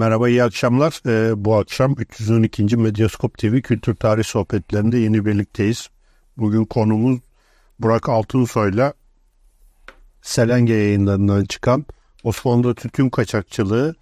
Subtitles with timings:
[0.00, 1.00] Merhaba, iyi akşamlar.
[1.06, 2.76] Ee, bu akşam 312.
[2.76, 5.90] Medyaskop TV Kültür Tarih Sohbetlerinde yeni birlikteyiz.
[6.36, 7.20] Bugün konumuz
[7.78, 8.94] Burak Altınsoy'la
[10.22, 11.86] Selenge yayınlarından çıkan
[12.24, 13.94] Osmanlı tütün kaçakçılığı,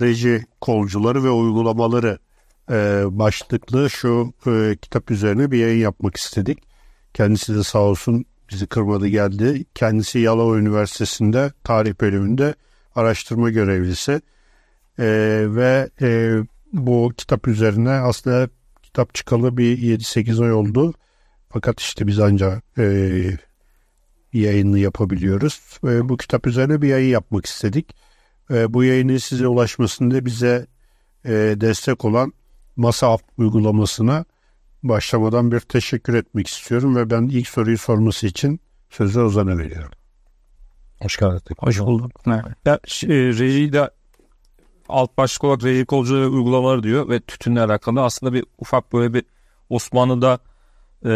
[0.00, 2.18] reji kolcuları ve uygulamaları
[2.70, 6.58] e, başlıklı şu e, kitap üzerine bir yayın yapmak istedik.
[7.14, 9.64] Kendisi de sağ olsun bizi kırmadı geldi.
[9.74, 12.54] Kendisi Yalova Üniversitesi'nde tarih bölümünde
[12.94, 14.20] araştırma görevlisi.
[15.02, 15.06] E,
[15.48, 16.36] ve e,
[16.72, 18.48] bu kitap üzerine aslında
[18.82, 20.94] kitap çıkalı bir 7-8 ay oldu.
[21.48, 23.38] Fakat işte biz ancak e,
[24.32, 25.60] yayını yapabiliyoruz.
[25.84, 27.96] E, bu kitap üzerine bir yayın yapmak istedik.
[28.50, 30.66] E, bu yayının size ulaşmasında bize
[31.24, 32.32] e, destek olan
[32.76, 34.24] Masa uygulamasına
[34.82, 39.98] başlamadan bir teşekkür etmek istiyorum ve ben ilk soruyu sorması için sözü Ozan'a veriyorum.
[41.00, 41.56] Hoş geldin.
[41.58, 42.22] Hoş bulduk.
[42.26, 42.44] Evet.
[42.66, 43.90] Ya, e, rejiyle
[44.92, 49.24] alt başlık olarak reji kolcuları uygulamalar diyor ve tütünle alakalı aslında bir ufak böyle bir
[49.70, 50.38] Osmanlı'da
[51.06, 51.12] e,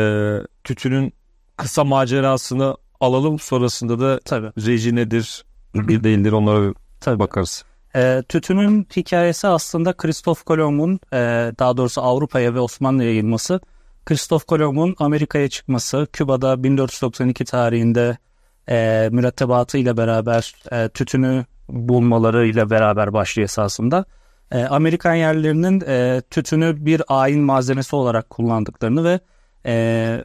[0.64, 1.12] tütünün
[1.56, 7.18] kısa macerasını alalım sonrasında da tabii reji nedir bir değildir onlara tabii.
[7.18, 7.64] bakarız.
[7.94, 11.18] E, tütünün hikayesi aslında Kristof Kolomb'un e,
[11.58, 13.61] daha doğrusu Avrupa'ya ve Osmanlı'ya yayılması.
[14.05, 18.16] Kristof Kolomb'un Amerika'ya çıkması, Küba'da 1492 tarihinde
[18.68, 24.05] e, mürettebatı ile beraber e, tütünü bulmaları ile beraber başlıyor esasında.
[24.53, 29.20] E, Amerikan yerlerinin e, tütünü bir ayin malzemesi olarak kullandıklarını ve
[29.67, 30.25] e,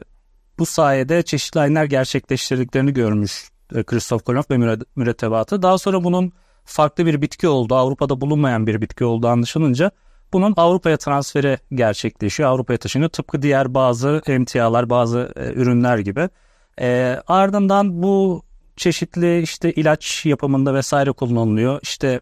[0.58, 5.62] bu sayede çeşitli ayinler gerçekleştirdiklerini görmüş e, Kristof Kolomb ve mürettebatı.
[5.62, 6.32] Daha sonra bunun
[6.64, 9.90] farklı bir bitki olduğu, Avrupa'da bulunmayan bir bitki olduğu anlaşılınca
[10.32, 12.50] bunun Avrupa'ya transferi gerçekleşiyor.
[12.50, 13.10] Avrupa'ya taşınıyor.
[13.10, 16.28] Tıpkı diğer bazı emtialar, bazı e, ürünler gibi.
[16.80, 18.42] E, ardından bu
[18.76, 21.80] çeşitli işte ilaç yapımında vesaire kullanılıyor.
[21.82, 22.20] İşte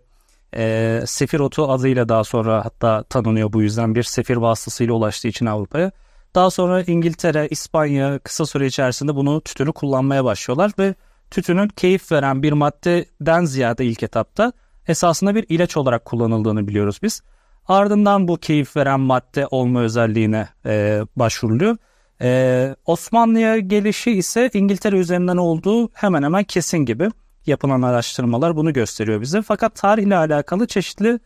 [0.56, 5.46] e, sefir otu adıyla daha sonra hatta tanınıyor bu yüzden bir sefir vasıtasıyla ulaştığı için
[5.46, 5.90] Avrupa'ya.
[6.34, 10.94] Daha sonra İngiltere, İspanya kısa süre içerisinde bunu tütünü kullanmaya başlıyorlar ve
[11.30, 14.52] tütünün keyif veren bir maddeden ziyade ilk etapta
[14.88, 17.22] esasında bir ilaç olarak kullanıldığını biliyoruz biz.
[17.68, 21.76] Ardından bu keyif veren madde olma özelliğine e, başvuruluyor.
[22.22, 27.08] E, Osmanlı'ya gelişi ise İngiltere üzerinden olduğu hemen hemen kesin gibi
[27.46, 29.42] yapılan araştırmalar bunu gösteriyor bize.
[29.42, 31.20] Fakat tarihle alakalı çeşitli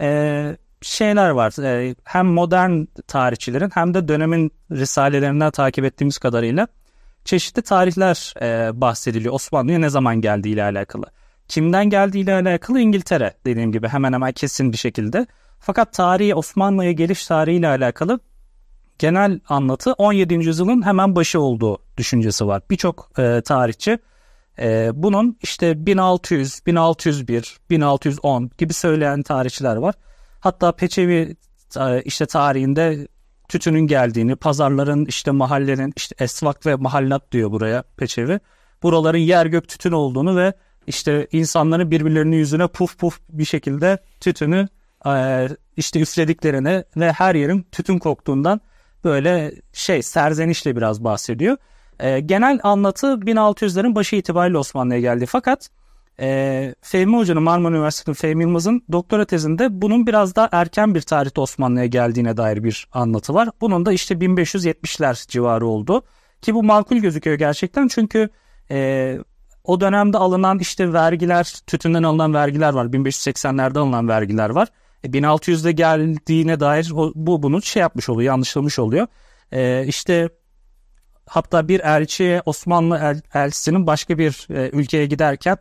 [0.00, 1.62] e, şeyler var.
[1.64, 6.68] E, hem modern tarihçilerin hem de dönemin risalelerinden takip ettiğimiz kadarıyla
[7.24, 11.06] çeşitli tarihler e, bahsediliyor Osmanlı'ya ne zaman geldiği ile alakalı.
[11.48, 15.26] Kimden geldiği ile alakalı İngiltere dediğim gibi hemen hemen kesin bir şekilde.
[15.60, 18.20] Fakat tarihi Osmanlı'ya geliş tarihiyle alakalı
[19.00, 20.34] genel anlatı 17.
[20.34, 22.62] yüzyılın hemen başı olduğu düşüncesi var.
[22.70, 23.98] Birçok e, tarihçi
[24.58, 29.94] e, bunun işte 1600, 1601, 1610 gibi söyleyen tarihçiler var.
[30.40, 31.36] Hatta Peçevi
[31.76, 33.08] e, işte tarihinde
[33.48, 38.40] tütünün geldiğini, pazarların işte mahallenin işte esvak ve mahallat diyor buraya Peçevi.
[38.82, 40.52] Buraların yer gök tütün olduğunu ve
[40.86, 44.68] işte insanların birbirlerinin yüzüne puf puf bir şekilde tütünü
[45.06, 48.60] e, işte üflediklerini ve her yerin tütün koktuğundan
[49.04, 51.56] böyle şey serzenişle biraz bahsediyor.
[52.00, 55.26] E, genel anlatı 1600'lerin başı itibariyle Osmanlı'ya geldi.
[55.26, 55.70] Fakat
[56.20, 61.40] e, Fehmi Hoca'nın Marmara Üniversitesi'nin Fehmi Yılmaz'ın doktora tezinde bunun biraz daha erken bir tarihte
[61.40, 63.48] Osmanlı'ya geldiğine dair bir anlatı var.
[63.60, 66.02] Bunun da işte 1570'ler civarı oldu.
[66.42, 68.28] Ki bu makul gözüküyor gerçekten çünkü
[68.70, 69.18] e,
[69.64, 72.86] o dönemde alınan işte vergiler, tütünden alınan vergiler var.
[72.86, 74.68] 1580'lerde alınan vergiler var.
[75.04, 79.06] E, 1600'de geldiğine dair bu bunu şey yapmış oluyor, yanlışlamış oluyor.
[79.52, 80.28] E, işte
[81.26, 85.58] hatta bir elçiye Osmanlı el, elçisinin başka bir e, ülkeye giderken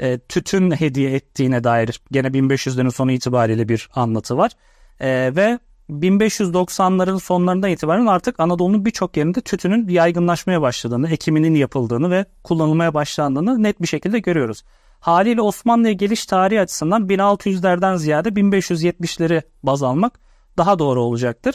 [0.00, 4.52] e, tütün hediye ettiğine dair gene 1500'lerin sonu itibariyle bir anlatı var.
[5.00, 5.58] E, ve
[5.90, 13.62] 1590'ların sonlarından itibaren artık Anadolu'nun birçok yerinde tütünün yaygınlaşmaya başladığını, ekiminin yapıldığını ve kullanılmaya başlandığını
[13.62, 14.62] net bir şekilde görüyoruz.
[15.02, 20.20] Haliyle Osmanlı'ya geliş tarihi açısından 1600'lerden ziyade 1570'leri baz almak
[20.56, 21.54] daha doğru olacaktır.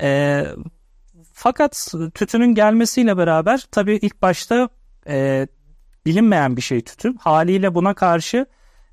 [0.00, 0.42] E,
[1.32, 4.68] fakat tütünün gelmesiyle beraber tabii ilk başta
[5.06, 5.46] e,
[6.06, 7.16] bilinmeyen bir şey tütün.
[7.16, 8.46] Haliyle buna karşı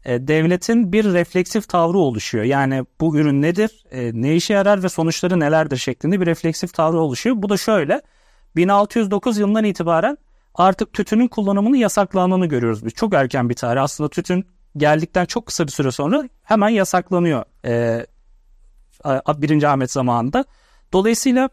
[0.05, 2.43] e, devletin bir refleksif tavrı oluşuyor.
[2.43, 6.99] Yani bu ürün nedir, e, ne işe yarar ve sonuçları nelerdir şeklinde bir refleksif tavrı
[6.99, 7.35] oluşuyor.
[7.39, 8.01] Bu da şöyle
[8.55, 10.17] 1609 yılından itibaren
[10.55, 12.93] artık tütünün kullanımını yasaklandığını görüyoruz biz.
[12.93, 13.81] Çok erken bir tarih.
[13.83, 14.45] Aslında tütün
[14.77, 18.05] geldikten çok kısa bir süre sonra hemen yasaklanıyor e,
[19.37, 20.45] birinci Ahmet zamanında.
[20.93, 21.49] Dolayısıyla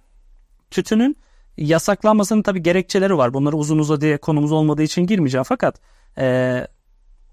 [0.70, 1.16] tütünün
[1.56, 3.34] yasaklanmasının tabii gerekçeleri var.
[3.34, 5.80] Bunları uzun uzadıya konumuz olmadığı için girmeyeceğim fakat
[6.18, 6.66] e,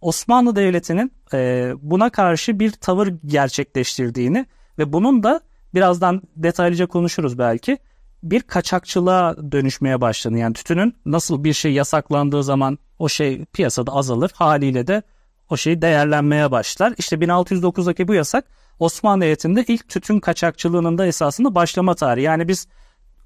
[0.02, 4.46] Osmanlı Devleti'nin e, buna karşı bir tavır gerçekleştirdiğini
[4.80, 5.42] ve bunun da
[5.74, 7.78] birazdan detaylıca konuşuruz belki
[8.24, 10.38] bir kaçakçılığa dönüşmeye başladı.
[10.38, 15.04] Yani tütünün nasıl bir şey yasaklandığı zaman o şey piyasada azalır haliyle de
[15.50, 16.94] o şey değerlenmeye başlar.
[16.98, 18.46] İşte 1609'daki bu yasak
[18.80, 22.26] Osmanlı Devleti'nde ilk tütün kaçakçılığının da esasında başlama tarihi.
[22.26, 22.68] Yani biz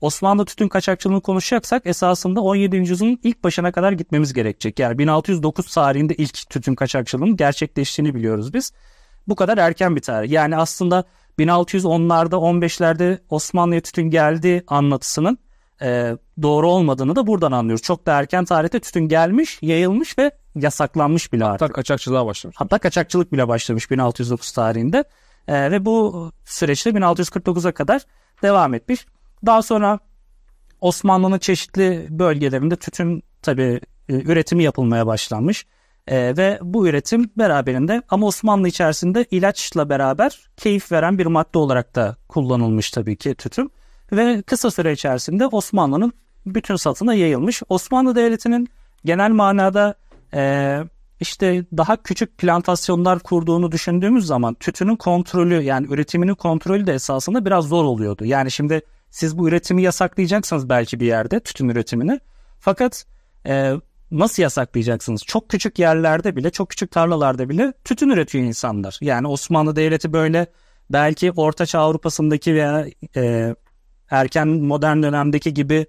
[0.01, 2.77] Osmanlı tütün kaçakçılığını konuşacaksak esasında 17.
[2.77, 4.79] yüzyılın ilk başına kadar gitmemiz gerekecek.
[4.79, 8.71] Yani 1609 tarihinde ilk tütün kaçakçılığının gerçekleştiğini biliyoruz biz.
[9.27, 10.31] Bu kadar erken bir tarih.
[10.31, 11.03] Yani aslında
[11.39, 15.37] 1610'larda 15'lerde Osmanlı'ya tütün geldi anlatısının
[15.81, 17.83] e, doğru olmadığını da buradan anlıyoruz.
[17.83, 21.61] Çok da erken tarihte tütün gelmiş, yayılmış ve yasaklanmış bile artık.
[21.61, 22.55] Hatta kaçakçılığa başlamış.
[22.59, 25.03] Hatta kaçakçılık bile başlamış 1609 tarihinde.
[25.47, 28.01] E, ve bu süreçte 1649'a kadar
[28.41, 29.05] devam etmiş.
[29.45, 29.99] Daha sonra
[30.81, 35.65] Osmanlı'nın çeşitli bölgelerinde tütün tabi e, üretimi yapılmaya başlanmış.
[36.07, 41.95] E, ve bu üretim beraberinde ama Osmanlı içerisinde ilaçla beraber keyif veren bir madde olarak
[41.95, 43.71] da kullanılmış tabii ki tütün.
[44.11, 46.13] Ve kısa süre içerisinde Osmanlı'nın
[46.45, 47.61] bütün satına yayılmış.
[47.69, 48.69] Osmanlı Devleti'nin
[49.05, 49.95] genel manada
[50.33, 50.79] e,
[51.19, 57.65] işte daha küçük plantasyonlar kurduğunu düşündüğümüz zaman tütünün kontrolü yani üretiminin kontrolü de esasında biraz
[57.65, 58.25] zor oluyordu.
[58.25, 62.19] Yani şimdi siz bu üretimi yasaklayacaksınız belki bir yerde tütün üretimini.
[62.59, 63.05] Fakat
[63.45, 63.73] e,
[64.11, 65.23] nasıl yasaklayacaksınız?
[65.23, 68.97] Çok küçük yerlerde bile, çok küçük tarlalarda bile tütün üretiyor insanlar.
[69.01, 70.47] Yani Osmanlı Devleti böyle
[70.89, 73.55] belki Ortaçağ Avrupa'sındaki veya e,
[74.09, 75.85] erken modern dönemdeki gibi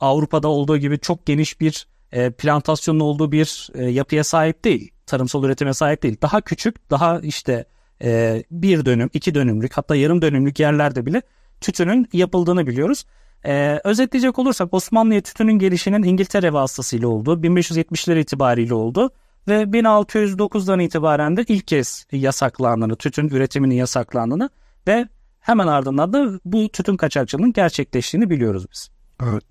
[0.00, 4.90] Avrupa'da olduğu gibi çok geniş bir e, plantasyonun olduğu bir e, yapıya sahip değil.
[5.06, 6.16] Tarımsal üretime sahip değil.
[6.22, 7.64] Daha küçük, daha işte
[8.02, 11.22] e, bir dönüm, iki dönümlük hatta yarım dönümlük yerlerde bile
[11.60, 13.04] tütünün yapıldığını biliyoruz.
[13.46, 19.10] Ee, özetleyecek olursak Osmanlı'ya tütünün gelişinin İngiltere vasıtasıyla olduğu 1570'ler itibariyle oldu
[19.48, 24.50] ve 1609'dan itibaren de ilk kez yasaklandığını, tütün üretiminin yasaklandığını
[24.86, 25.08] ve
[25.40, 28.90] hemen ardından da bu tütün kaçakçılığının gerçekleştiğini biliyoruz biz.
[29.22, 29.44] Evet.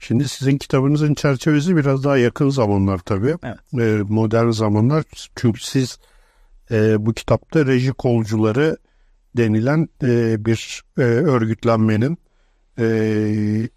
[0.00, 3.34] Şimdi sizin kitabınızın çerçevesi biraz daha yakın zamanlar tabii.
[3.42, 3.58] Evet.
[3.80, 5.04] Ee, modern zamanlar.
[5.36, 5.98] Çünkü siz
[6.70, 8.76] e, bu kitapta reji kolcuları
[9.36, 12.18] denilen e, bir e, örgütlenmenin
[12.78, 13.68] e,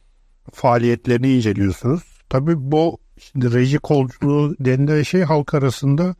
[0.54, 2.04] faaliyetlerini inceliyorsunuz.
[2.30, 6.16] Tabii bu şimdi reji kolculuğu denilen şey halk arasında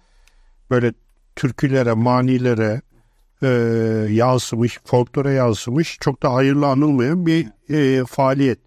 [0.70, 0.94] böyle
[1.36, 2.82] türkülere, manilere
[3.44, 3.48] e,
[4.12, 8.60] yansımış, folklore yansımış çok da hayırlı anılmayan bir e, faaliyet.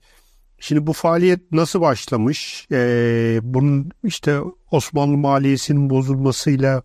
[0.58, 2.66] Şimdi bu faaliyet nasıl başlamış?
[2.72, 6.82] E, bunun işte Osmanlı maliyesinin bozulmasıyla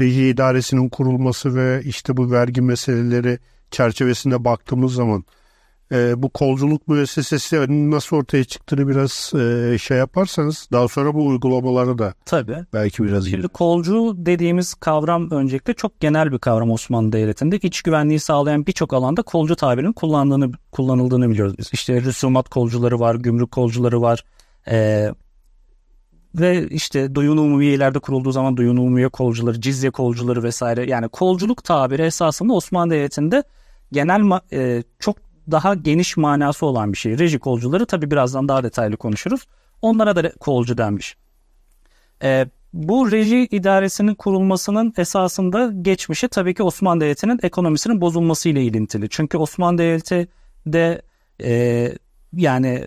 [0.00, 3.38] reji idaresinin kurulması ve işte bu vergi meseleleri
[3.70, 5.24] çerçevesinde baktığımız zaman
[5.92, 7.56] e, bu kolculuk müessesesi
[7.90, 12.56] nasıl ortaya çıktığını biraz e, şey yaparsanız daha sonra bu uygulamaları da Tabii.
[12.72, 17.56] belki biraz Şimdi kolcu dediğimiz kavram öncelikle çok genel bir kavram Osmanlı Devleti'nde.
[17.56, 21.70] İç güvenliği sağlayan birçok alanda kolcu tabirinin kullandığını, kullanıldığını biliyoruz biz.
[21.72, 24.24] İşte rüsumat kolcuları var, gümrük kolcuları var.
[24.68, 25.08] E,
[26.34, 30.90] ve işte duyun umumiyelerde kurulduğu zaman duyun umumiye kolcuları, cizye kolcuları vesaire.
[30.90, 33.42] Yani kolculuk tabiri esasında Osmanlı Devleti'nde
[33.92, 35.16] genel e, çok
[35.50, 37.18] daha geniş manası olan bir şey.
[37.18, 39.46] Reji kolcuları tabi birazdan daha detaylı konuşuruz.
[39.82, 41.16] Onlara da kolcu denmiş.
[42.22, 49.08] E, bu reji idaresinin kurulmasının esasında geçmişi tabii ki Osmanlı Devleti'nin ekonomisinin bozulmasıyla ilintili.
[49.08, 50.28] Çünkü Osmanlı Devleti
[50.66, 51.02] de
[51.44, 51.92] e,
[52.36, 52.86] yani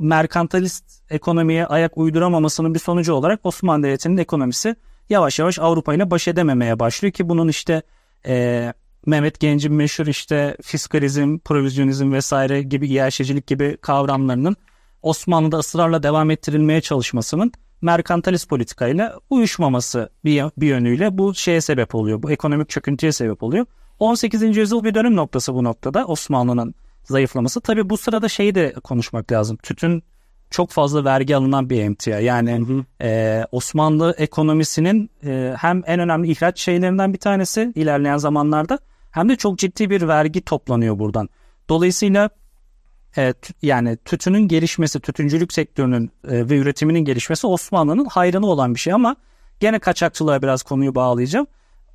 [0.00, 4.76] merkantilist ekonomiye ayak uyduramamasının bir sonucu olarak Osmanlı Devleti'nin ekonomisi
[5.10, 7.82] yavaş yavaş Avrupa ile baş edememeye başlıyor ki bunun işte
[8.26, 8.72] e,
[9.06, 14.56] Mehmet Genc'in meşhur işte fiskalizm, provizyonizm vesaire gibi iyaşecilik gibi kavramlarının
[15.02, 22.22] Osmanlı'da ısrarla devam ettirilmeye çalışmasının merkantilist politikayla uyuşmaması bir, bir yönüyle bu şeye sebep oluyor.
[22.22, 23.66] Bu ekonomik çöküntüye sebep oluyor.
[23.98, 24.56] 18.
[24.56, 27.60] yüzyıl bir dönüm noktası bu noktada Osmanlı'nın zayıflaması.
[27.60, 29.56] Tabi bu sırada şeyi de konuşmak lazım.
[29.56, 30.02] Tütün
[30.50, 32.20] çok fazla vergi alınan bir emtia.
[32.20, 32.84] Yani hı hı.
[33.06, 38.78] E, Osmanlı ekonomisinin e, hem en önemli ihraç şeylerinden bir tanesi ilerleyen zamanlarda
[39.16, 41.28] hem de çok ciddi bir vergi toplanıyor buradan.
[41.68, 42.30] Dolayısıyla
[43.16, 48.92] e, yani tütünün gelişmesi, tütüncülük sektörünün e, ve üretiminin gelişmesi Osmanlı'nın hayrına olan bir şey
[48.92, 49.16] ama
[49.60, 51.46] gene kaçakçılığa biraz konuyu bağlayacağım.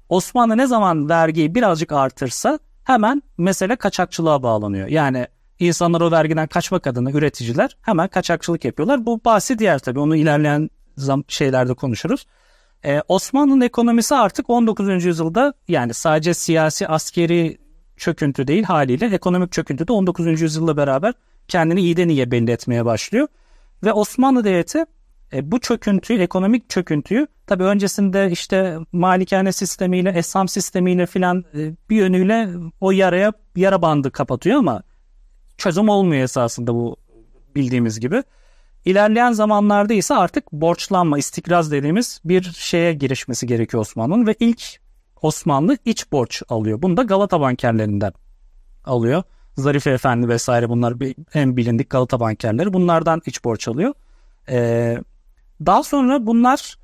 [0.10, 4.88] Osmanlı ne zaman vergiyi birazcık artırsa hemen mesele kaçakçılığa bağlanıyor.
[4.88, 5.28] Yani
[5.60, 9.06] insanlar o vergiden kaçmak adına üreticiler hemen kaçakçılık yapıyorlar.
[9.06, 10.70] Bu bahsi diğer tabii onu ilerleyen
[11.28, 12.26] şeylerde konuşuruz.
[12.86, 15.06] Ee, Osmanlı'nın ekonomisi artık 19.
[15.06, 17.58] yüzyılda yani sadece siyasi askeri
[17.98, 20.42] çöküntü değil haliyle ekonomik çöküntü de 19.
[20.42, 21.14] yüzyılla beraber
[21.48, 23.28] kendini iyiden iyiye belli etmeye başlıyor.
[23.84, 24.86] Ve Osmanlı Devleti
[25.34, 31.96] E, bu çöküntüyü, ekonomik çöküntüyü tabii öncesinde işte malikane sistemiyle, esam sistemiyle filan e, bir
[31.96, 32.50] yönüyle
[32.82, 34.84] o yaraya yara bandı kapatıyor ama
[35.58, 36.98] çözüm olmuyor esasında bu
[37.56, 38.24] bildiğimiz gibi.
[38.86, 44.82] İlerleyen zamanlarda ise artık borçlanma, istikraz dediğimiz bir şeye girişmesi gerekiyor Osmanlı'nın ve ilk
[45.22, 46.82] Osmanlı iç borç alıyor.
[46.82, 48.14] Bunu da Galata bankerlerinden
[48.86, 49.24] alıyor.
[49.58, 50.94] Zarife Efendi vesaire bunlar
[51.34, 52.74] en bilindik Galata bankerleri.
[52.74, 53.94] Bunlardan iç borç alıyor.
[54.50, 54.98] Ee,
[55.66, 56.78] daha sonra bunlar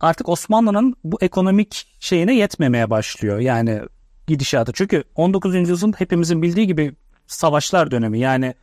[0.00, 3.38] artık Osmanlı'nın bu ekonomik şeyine yetmemeye başlıyor.
[3.38, 3.80] Yani
[4.26, 4.72] gidişatı.
[4.72, 5.54] Çünkü 19.
[5.54, 6.94] yüzyılın hepimizin bildiği gibi
[7.26, 8.18] savaşlar dönemi.
[8.18, 8.54] Yani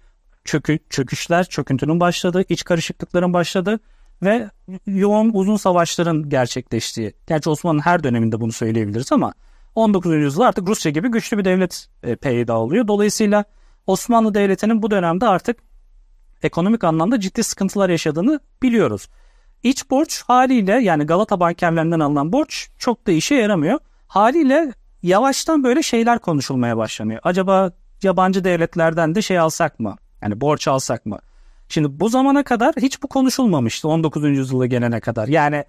[0.44, 3.80] çökü, çöküşler, çöküntünün başladığı, iç karışıklıkların başladığı
[4.24, 4.50] ve
[4.88, 7.14] yoğun uzun savaşların gerçekleştiği.
[7.28, 9.34] Gerçi Osmanlı'nın her döneminde bunu söyleyebiliriz ama
[9.76, 10.14] 19.
[10.14, 12.88] yüzyılda artık Rusya gibi güçlü bir devlet e, peyda oluyor.
[12.88, 13.46] Dolayısıyla
[13.88, 15.58] Osmanlı Devleti'nin bu dönemde artık
[16.44, 19.08] ekonomik anlamda ciddi sıkıntılar yaşadığını biliyoruz.
[19.64, 23.80] İç borç haliyle yani Galata bankerlerinden alınan borç çok da işe yaramıyor.
[24.08, 27.20] Haliyle yavaştan böyle şeyler konuşulmaya başlanıyor.
[27.24, 27.72] Acaba
[28.04, 29.96] yabancı devletlerden de şey alsak mı?
[30.22, 31.20] Yani borç alsak mı?
[31.70, 34.24] Şimdi bu zamana kadar hiç bu konuşulmamıştı 19.
[34.24, 35.28] yüzyıla gelene kadar.
[35.28, 35.66] Yani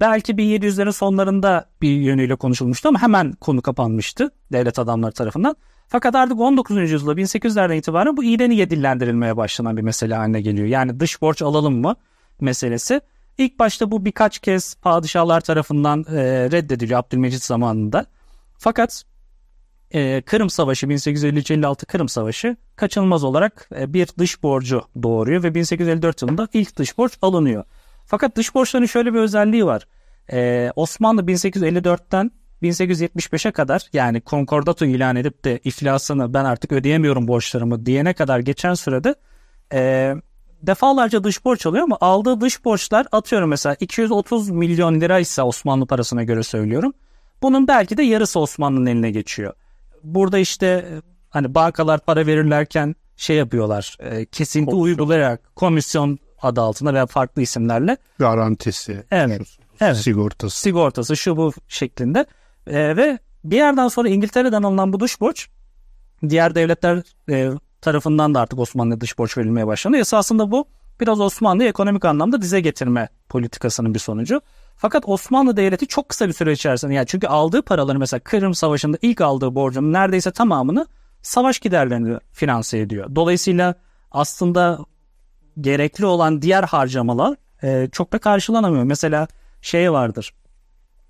[0.00, 5.56] belki 1700'lerin sonlarında bir yönüyle konuşulmuştu ama hemen konu kapanmıştı devlet adamları tarafından.
[5.88, 6.76] Fakat artık 19.
[6.76, 10.66] yüzyılda 1800'lerden itibaren bu iyiden iyiye dillendirilmeye başlanan bir mesele haline geliyor.
[10.66, 11.96] Yani dış borç alalım mı
[12.40, 13.00] meselesi.
[13.38, 18.06] İlk başta bu birkaç kez padişahlar tarafından e, reddediliyor Abdülmecit zamanında.
[18.58, 19.04] Fakat
[19.90, 26.22] e, Kırım Savaşı 1853-56 Kırım Savaşı kaçınılmaz olarak e, bir dış borcu doğuruyor ve 1854
[26.22, 27.64] yılında ilk dış borç alınıyor.
[28.06, 29.86] Fakat dış borçların şöyle bir özelliği var.
[30.32, 32.30] E, Osmanlı 1854'ten
[32.62, 38.74] 1875'e kadar yani konkordato ilan edip de iflasını ben artık ödeyemiyorum borçlarımı diyene kadar geçen
[38.74, 39.14] sürede
[39.72, 40.14] e,
[40.62, 45.86] defalarca dış borç alıyor ama aldığı dış borçlar atıyorum mesela 230 milyon lira ise Osmanlı
[45.86, 46.92] parasına göre söylüyorum.
[47.42, 49.54] Bunun belki de yarısı Osmanlı'nın eline geçiyor.
[50.06, 53.96] Burada işte e, hani bankalar para verirlerken şey yapıyorlar.
[54.00, 54.82] E, kesinti komisyon.
[54.82, 57.96] uygulayarak komisyon adı altında veya farklı isimlerle.
[58.18, 59.04] Garantisi.
[59.10, 59.42] Evet.
[59.80, 59.96] evet.
[59.96, 60.60] Sigortası.
[60.60, 62.26] Sigortası şu bu şeklinde.
[62.66, 65.48] E, ve bir yerden sonra İngiltere'den alınan bu dış borç
[66.28, 69.96] diğer devletler e, tarafından da artık Osmanlı'ya dış borç verilmeye başlandı.
[69.96, 70.68] Esasında bu
[71.00, 74.40] biraz Osmanlı'yı ekonomik anlamda dize getirme politikasının bir sonucu.
[74.76, 78.98] Fakat Osmanlı Devleti çok kısa bir süre içerisinde yani çünkü aldığı paraları mesela Kırım Savaşı'nda
[79.02, 80.86] ilk aldığı borcun neredeyse tamamını
[81.22, 83.16] savaş giderlerini finanse ediyor.
[83.16, 83.74] Dolayısıyla
[84.10, 84.78] aslında
[85.60, 88.84] gerekli olan diğer harcamalar e, çok da karşılanamıyor.
[88.84, 89.28] Mesela
[89.62, 90.34] şey vardır.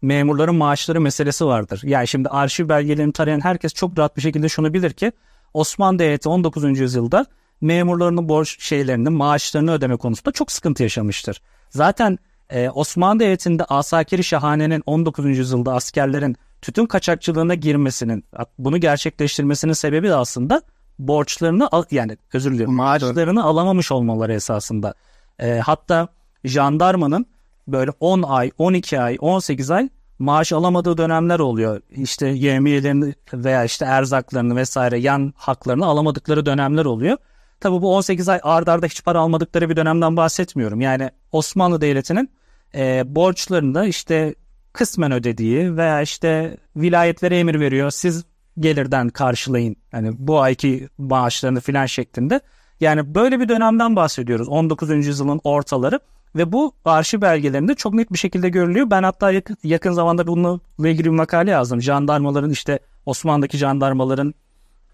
[0.03, 1.81] Memurların maaşları meselesi vardır.
[1.85, 5.13] Yani şimdi arşiv belgelerini tarayan herkes çok rahat bir şekilde şunu bilir ki
[5.55, 6.79] Osmanlı Devleti 19.
[6.79, 7.27] yüzyılda
[7.61, 11.43] memurlarının borç şeylerini, maaşlarını ödeme konusunda çok sıkıntı yaşamıştır.
[11.71, 12.19] Zaten
[12.51, 15.25] e, Osmanlı Devleti'nde Asakiri Şahane'nin 19.
[15.25, 18.25] yüzyılda askerlerin tütün kaçakçılığına girmesinin,
[18.59, 20.63] bunu gerçekleştirmesinin sebebi de aslında
[20.99, 24.95] borçlarını yani özür diliyorum maaşlarını alamamış olmaları esasında.
[25.39, 26.09] E, hatta
[26.45, 27.27] jandarmanın
[27.69, 29.89] böyle 10 ay, 12 ay, 18 ay
[30.19, 31.81] maaş alamadığı dönemler oluyor.
[31.91, 37.17] İşte yemiyelerini veya işte erzaklarını vesaire yan haklarını alamadıkları dönemler oluyor.
[37.61, 40.81] Tabii bu 18 ay ard arda hiç para almadıkları bir dönemden bahsetmiyorum.
[40.81, 42.31] Yani Osmanlı Devleti'nin
[42.75, 44.35] e, borçlarını işte
[44.73, 47.91] kısmen ödediği veya işte vilayetlere emir veriyor.
[47.91, 48.25] Siz
[48.59, 49.77] gelirden karşılayın.
[49.93, 52.41] Yani bu ayki maaşlarını filan şeklinde.
[52.81, 54.49] Yani böyle bir dönemden bahsediyoruz.
[54.49, 54.91] 19.
[54.91, 56.01] yüzyılın ortaları
[56.37, 58.91] ve bu arşiv belgelerinde çok net bir şekilde görülüyor.
[58.91, 61.83] Ben hatta yakın, yakın zamanda bununla ilgili bir makale yazdım.
[61.83, 64.35] Jandarmaların işte Osmanlı'daki jandarmaların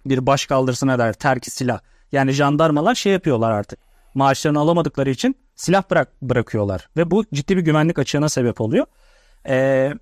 [0.07, 1.81] bir baş kaldırısına der terki silah.
[2.12, 3.78] Yani jandarmalar şey yapıyorlar artık.
[4.14, 8.87] Maaşlarını alamadıkları için silah bırak bırakıyorlar ve bu ciddi bir güvenlik açığına sebep oluyor.
[9.49, 9.92] Ee,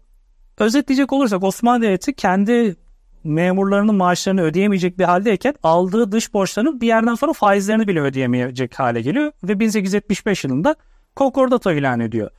[0.59, 2.76] özetleyecek olursak Osmanlı Devleti kendi
[3.25, 9.00] memurlarının maaşlarını ödeyemeyecek bir haldeyken aldığı dış borçlarının bir yerden sonra faizlerini bile ödeyemeyecek hale
[9.00, 10.76] geliyor ve 1875 yılında
[11.17, 12.31] konkordato ilan ediyor.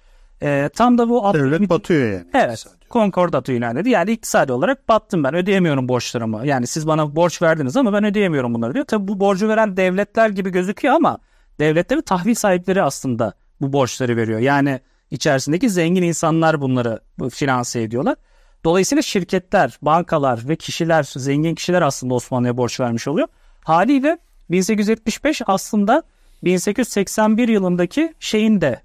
[0.43, 2.25] Ee, tam da bu devlet batıyor yani.
[2.33, 2.65] Evet.
[2.89, 3.93] Konkordato ilan ediyor.
[3.93, 5.35] Yani iktisadi olarak battım ben.
[5.35, 6.47] Ödeyemiyorum borçlarımı.
[6.47, 8.85] Yani siz bana borç verdiniz ama ben ödeyemiyorum bunları diyor.
[8.85, 11.17] Tabi bu borcu veren devletler gibi gözüküyor ama
[11.59, 14.39] devletlerin tahvil sahipleri aslında bu borçları veriyor.
[14.39, 14.79] Yani
[15.11, 18.15] içerisindeki zengin insanlar bunları finanse ediyorlar.
[18.63, 23.27] Dolayısıyla şirketler, bankalar ve kişiler, zengin kişiler aslında Osmanlı'ya borç vermiş oluyor.
[23.63, 24.17] Haliyle
[24.49, 26.03] 1875 aslında
[26.43, 28.81] 1881 yılındaki şeyin de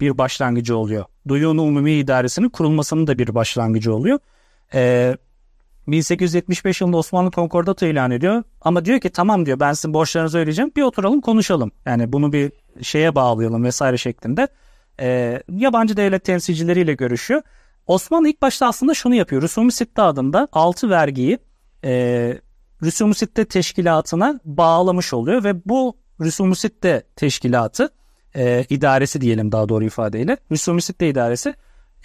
[0.00, 1.04] bir başlangıcı oluyor.
[1.28, 4.18] Duyun Umumi İdaresi'nin kurulmasının da bir başlangıcı oluyor.
[4.74, 5.16] Ee,
[5.86, 8.42] 1875 yılında Osmanlı konkordato ilan ediyor.
[8.60, 10.72] Ama diyor ki tamam diyor ben sizin borçlarınızı ödeyeceğim.
[10.76, 11.72] Bir oturalım konuşalım.
[11.86, 12.52] Yani bunu bir
[12.82, 14.48] şeye bağlayalım vesaire şeklinde.
[15.00, 17.42] e, yabancı devlet temsilcileriyle görüşüyor.
[17.86, 19.42] Osmanlı ilk başta aslında şunu yapıyor.
[19.42, 21.38] Rüsum-i Sitte adında 6 vergiyi
[21.84, 21.92] e,
[22.82, 27.90] Rüsum-i Sitte teşkilatına bağlamış oluyor ve bu Rüsum-i Sitte teşkilatı
[28.36, 30.36] e, idaresi diyelim daha doğru ifadeyle.
[30.52, 31.54] Rüsum-i Sitte idaresi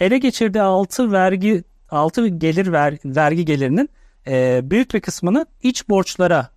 [0.00, 3.88] ele geçirdiği 6 vergi 6 gelir ver, vergi gelirinin
[4.26, 6.50] e, büyük bir kısmını iç borçlara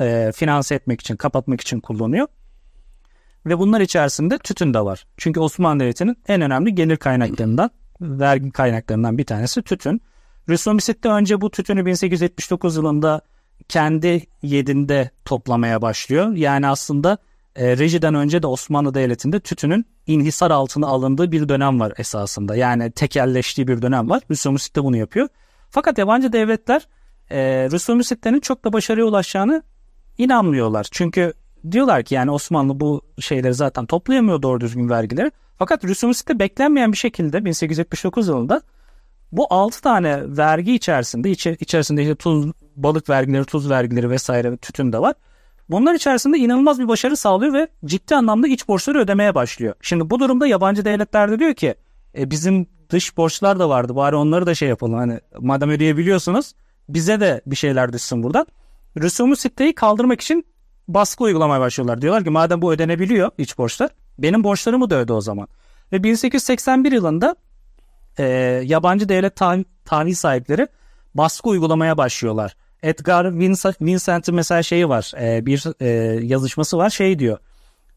[0.00, 2.26] e, finanse etmek için, kapatmak için kullanıyor.
[3.46, 5.06] Ve bunlar içerisinde tütün de var.
[5.16, 10.02] Çünkü Osmanlı Devleti'nin en önemli gelir kaynaklarından, vergi kaynaklarından bir tanesi tütün.
[10.48, 13.20] Rüsum de önce bu tütünü 1879 yılında
[13.68, 16.32] kendi yedinde toplamaya başlıyor.
[16.32, 17.18] Yani aslında
[17.56, 22.56] e, rejiden önce de Osmanlı Devleti'nde tütünün inhisar altına alındığı bir dönem var esasında.
[22.56, 24.22] Yani tekelleştiği bir dönem var.
[24.30, 25.28] Rüsum de bunu yapıyor.
[25.70, 26.88] Fakat yabancı devletler
[27.30, 27.68] e,
[28.04, 29.62] Sitte'nin çok da başarıya ulaşacağını
[30.18, 30.86] inanmıyorlar.
[30.90, 31.32] Çünkü
[31.70, 35.30] diyorlar ki yani Osmanlı bu şeyleri zaten toplayamıyor doğru düzgün vergileri.
[35.58, 35.84] Fakat
[36.14, 38.62] Sitte beklenmeyen bir şekilde 1879 yılında
[39.32, 44.98] bu 6 tane vergi içerisinde içerisinde işte tuz, balık vergileri, tuz vergileri vesaire tütün de
[44.98, 45.14] var.
[45.70, 49.74] Bunlar içerisinde inanılmaz bir başarı sağlıyor ve ciddi anlamda iç borçları ödemeye başlıyor.
[49.80, 51.74] Şimdi bu durumda yabancı devletler de diyor ki
[52.18, 54.94] e, bizim dış borçlar da vardı bari onları da şey yapalım.
[54.94, 56.52] Hani madem ödeyebiliyorsunuz
[56.88, 58.46] bize de bir şeyler düşsün buradan.
[59.00, 60.46] Rüsumu sitteyi kaldırmak için
[60.88, 62.02] baskı uygulamaya başlıyorlar.
[62.02, 65.48] Diyorlar ki madem bu ödenebiliyor iç borçlar benim borçlarımı da öde o zaman.
[65.92, 67.36] Ve 1881 yılında
[68.18, 68.24] e,
[68.64, 70.68] yabancı devlet tahvil, tahvil sahipleri
[71.14, 72.56] baskı uygulamaya başlıyorlar.
[72.84, 73.38] Edgar
[73.80, 75.88] Vincent'in mesela şeyi var e, bir e,
[76.24, 77.38] yazışması var şey diyor.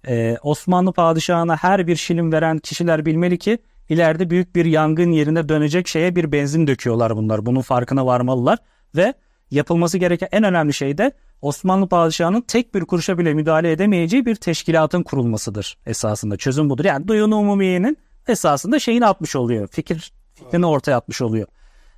[0.08, 3.58] E, Osmanlı padişahına her bir şilim veren kişiler bilmeli ki
[3.90, 7.46] ileride büyük bir yangın yerine dönecek şeye bir benzin döküyorlar bunlar.
[7.46, 8.60] Bunun farkına varmalılar
[8.96, 9.14] ve
[9.52, 14.36] yapılması gereken en önemli şey de Osmanlı padişahının tek bir kuruşa bile müdahale edemeyeceği bir
[14.36, 16.38] teşkilatın kurulmasıdır esasında.
[16.38, 16.86] Çözüm budur.
[16.86, 17.98] Yani duyun umumiyenin
[18.28, 19.68] esasında şeyini atmış oluyor.
[19.68, 21.48] Fikir fikrini ortaya atmış oluyor.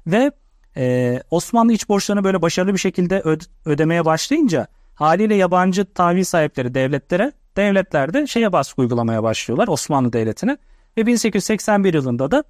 [0.08, 0.32] Ve
[0.80, 6.74] e, Osmanlı iç borçlarını böyle başarılı bir şekilde öde, ödemeye başlayınca haliyle yabancı tahvil sahipleri
[6.74, 10.58] devletlere devletler de şeye baskı uygulamaya başlıyorlar Osmanlı Devleti'ne.
[10.98, 12.44] Ve 1881 yılında da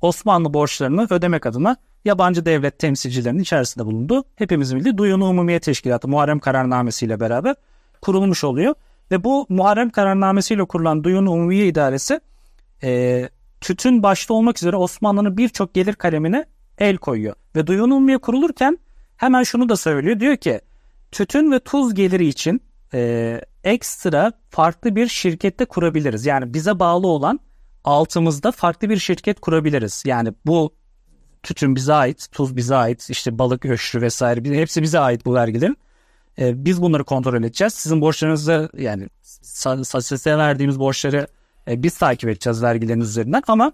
[0.00, 4.24] Osmanlı borçlarını ödemek adına yabancı devlet temsilcilerinin içerisinde bulundu.
[4.36, 7.54] Hepimizin bildiği Duyunu Umumiye Teşkilatı Muharrem Kararnamesi ile beraber
[8.02, 8.74] kurulmuş oluyor.
[9.10, 12.20] Ve bu Muharrem Kararnamesi ile kurulan Duyunu Umumiye İdaresi
[12.82, 13.28] e,
[13.60, 16.46] tütün başta olmak üzere Osmanlı'nın birçok gelir kalemine
[16.78, 17.34] el koyuyor.
[17.56, 18.78] Ve Duyunu Umumiye kurulurken
[19.16, 20.20] hemen şunu da söylüyor.
[20.20, 20.60] Diyor ki
[21.12, 22.62] tütün ve tuz geliri için
[22.94, 26.26] e, ekstra farklı bir şirkette kurabiliriz.
[26.26, 27.40] Yani bize bağlı olan
[27.84, 30.02] altımızda farklı bir şirket kurabiliriz.
[30.06, 30.74] Yani bu
[31.42, 35.76] tütün bize ait, tuz bize ait, işte balık öşrü vesaire hepsi bize ait bu vergilerin.
[36.38, 37.74] E, biz bunları kontrol edeceğiz.
[37.74, 41.26] Sizin borçlarınızı yani size verdiğimiz borçları
[41.68, 43.72] e, biz takip edeceğiz vergilerin üzerinden ama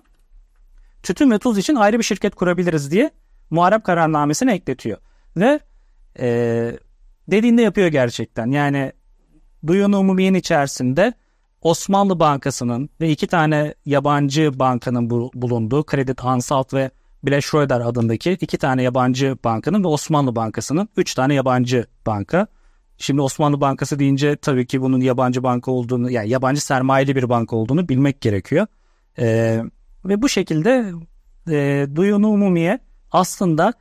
[1.02, 3.10] tütün ve tuz için ayrı bir şirket kurabiliriz diye
[3.50, 4.98] muharep kararnamesine ekletiyor.
[5.36, 5.60] Ve
[6.18, 6.28] e,
[7.30, 8.46] dediğinde yapıyor gerçekten.
[8.46, 8.92] Yani
[9.66, 11.12] Duyun Umumiye'nin içerisinde
[11.62, 16.90] Osmanlı Bankası'nın ve iki tane yabancı bankanın bulunduğu Kredi Hansalt ve
[17.22, 22.46] Bile adındaki iki tane yabancı bankanın ve Osmanlı Bankası'nın üç tane yabancı banka.
[22.98, 27.56] Şimdi Osmanlı Bankası deyince tabii ki bunun yabancı banka olduğunu yani yabancı sermayeli bir banka
[27.56, 28.66] olduğunu bilmek gerekiyor.
[29.18, 29.62] Ee,
[30.04, 30.92] ve bu şekilde
[31.50, 32.78] e, Duyunu Umumiye
[33.12, 33.72] aslında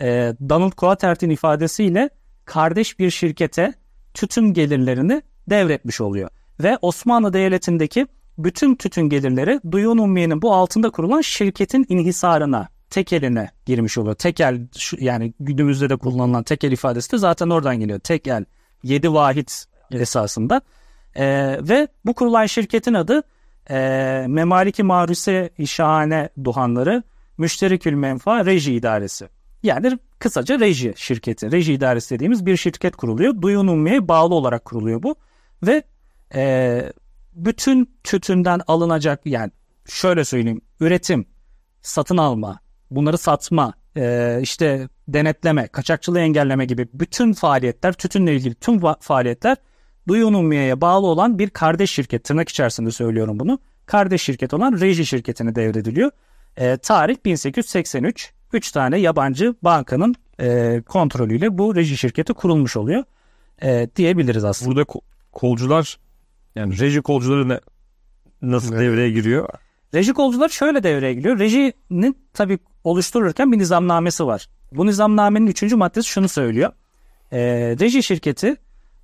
[0.00, 2.10] e, Donald Quatert'in ifadesiyle
[2.44, 3.74] kardeş bir şirkete
[4.14, 6.28] tütün gelirlerini devretmiş oluyor.
[6.62, 8.06] Ve Osmanlı Devleti'ndeki
[8.38, 14.14] bütün tütün gelirleri Duyun Umumiye'nin bu altında kurulan şirketin inhisarına tekeline girmiş oluyor.
[14.14, 14.60] Tekel
[14.98, 17.98] yani günümüzde de kullanılan tekel ifadesi de zaten oradan geliyor.
[17.98, 18.44] Tekel
[18.82, 20.60] 7 vahit esasında.
[21.16, 23.22] Ee, ve bu kurulan şirketin adı
[23.70, 27.02] e, Memaliki Maruse Şahane Duhanları
[27.38, 29.28] Müşterikül Menfa Reji İdaresi.
[29.62, 31.52] Yani kısaca reji şirketi.
[31.52, 33.42] Reji idaresi dediğimiz bir şirket kuruluyor.
[33.42, 35.16] Duyun bağlı olarak kuruluyor bu.
[35.62, 35.82] Ve
[36.34, 36.82] e,
[37.34, 39.52] bütün tütünden alınacak yani
[39.88, 41.26] şöyle söyleyeyim üretim,
[41.82, 48.80] satın alma, bunları satma, e, işte denetleme, kaçakçılığı engelleme gibi bütün faaliyetler, tütünle ilgili tüm
[49.00, 49.56] faaliyetler
[50.08, 53.58] Duyu Umumiye'ye bağlı olan bir kardeş şirket, tırnak içerisinde söylüyorum bunu.
[53.86, 56.10] Kardeş şirket olan Reji şirketine devrediliyor.
[56.56, 58.32] E, tarih 1883.
[58.52, 63.04] 3 tane yabancı bankanın e, kontrolüyle bu reji şirketi kurulmuş oluyor
[63.62, 64.70] e, diyebiliriz aslında.
[64.70, 65.00] Burada ko-
[65.32, 65.98] kolcular
[66.54, 67.60] yani reji kolcuları ne,
[68.42, 68.80] nasıl evet.
[68.80, 69.48] devreye giriyor?
[69.94, 71.38] Reji kolcular şöyle devreye giriyor.
[71.38, 74.48] Rejinin tabii oluştururken bir nizamnamesi var.
[74.72, 76.72] Bu nizamnamenin üçüncü maddesi şunu söylüyor.
[77.32, 77.38] E,
[77.80, 78.56] reji şirketi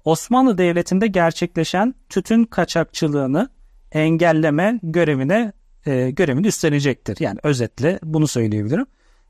[0.05, 3.49] Osmanlı Devleti'nde gerçekleşen tütün kaçakçılığını
[3.93, 5.53] engelleme görevine
[5.87, 7.17] e, görevini üstlenecektir.
[7.21, 8.87] Yani özetle bunu söyleyebilirim.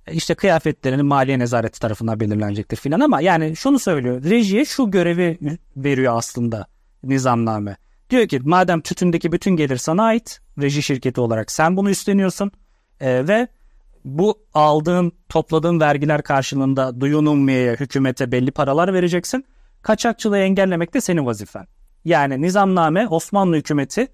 [0.06, 4.24] E, işte kıyafetlerinin maliye nezareti tarafından belirlenecektir filan ama yani şunu söylüyor.
[4.24, 5.38] Rejiye şu görevi
[5.76, 6.66] veriyor aslında
[7.02, 7.76] nizamname.
[8.10, 12.50] Diyor ki madem tütündeki bütün gelir sana ait reji şirketi olarak sen bunu üstleniyorsun
[13.00, 13.48] e, ve
[14.04, 19.44] bu aldığın topladığın vergiler karşılığında duyun ummiyeye hükümete belli paralar vereceksin.
[19.82, 21.66] Kaçakçılığı engellemek de senin vazifen.
[22.04, 24.08] Yani nizamname Osmanlı hükümeti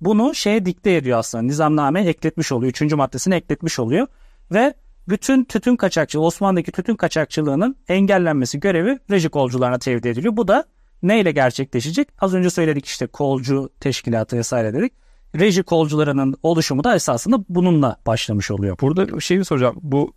[0.00, 1.42] bunu şeye dikte ediyor aslında.
[1.42, 2.70] Nizamname ekletmiş oluyor.
[2.70, 4.06] Üçüncü maddesini ekletmiş oluyor.
[4.52, 4.74] Ve
[5.08, 10.36] bütün tütün kaçakçılığı, Osmanlı'daki tütün kaçakçılığının engellenmesi görevi reji kolcularına tevdi ediliyor.
[10.36, 10.64] Bu da
[11.02, 12.08] neyle gerçekleşecek?
[12.20, 14.92] Az önce söyledik işte kolcu teşkilatı vesaire dedik.
[15.38, 18.76] Reji kolcularının oluşumu da esasında bununla başlamış oluyor.
[18.80, 19.76] Burada şeyi soracağım.
[19.82, 20.12] Bu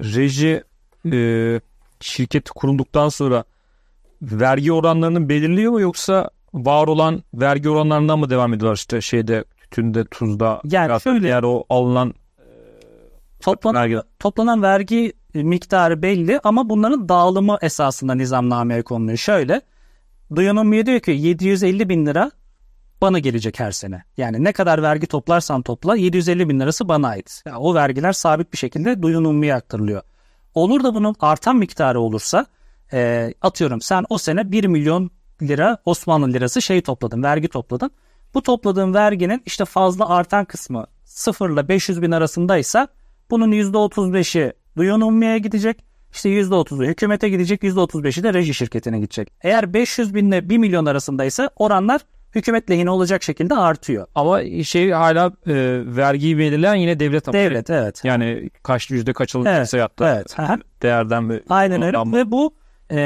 [0.00, 0.64] reji
[1.12, 1.60] e,
[2.00, 3.44] şirketi kurulduktan sonra
[4.22, 10.04] vergi oranlarını belirliyor mu yoksa var olan vergi oranlarından mı devam ediyorlar işte şeyde tütünde
[10.04, 12.14] tuzda yani şöyle eğer o alınan
[13.40, 13.98] toplanan, vergi.
[14.18, 19.18] toplanan vergi miktarı belli ama bunların dağılımı esasında nizamnameye konuluyor.
[19.18, 19.60] Şöyle
[20.36, 22.30] Duyunum diyor ki 750 bin lira
[23.02, 24.02] bana gelecek her sene.
[24.16, 27.42] Yani ne kadar vergi toplarsan topla 750 bin lirası bana ait.
[27.46, 30.02] Yani o vergiler sabit bir şekilde duyun aktarılıyor.
[30.54, 32.46] Olur da bunun artan miktarı olursa
[32.92, 35.10] e, atıyorum sen o sene 1 milyon
[35.42, 37.90] lira Osmanlı lirası şey topladın, vergi topladın.
[38.34, 42.88] Bu topladığın verginin işte fazla artan kısmı 0 ile 500 bin arasındaysa
[43.30, 45.84] bunun %35'i duyun ummiye gidecek.
[46.12, 49.32] İşte %30'u hükümete gidecek, %35'i de reji şirketine gidecek.
[49.42, 52.00] Eğer 500 bin ile 1 milyon arasındaysa oranlar
[52.34, 54.06] hükümet lehine olacak şekilde artıyor.
[54.14, 55.54] Ama şey hala e,
[55.96, 57.38] vergiyi belirleyen yine devlet ama.
[57.38, 58.00] Devlet evet.
[58.04, 60.36] Yani kaç yüzde kaç alınırsa evet, hatta evet.
[60.82, 62.54] değerden ve Aynen öyle ve bu
[62.90, 62.96] e,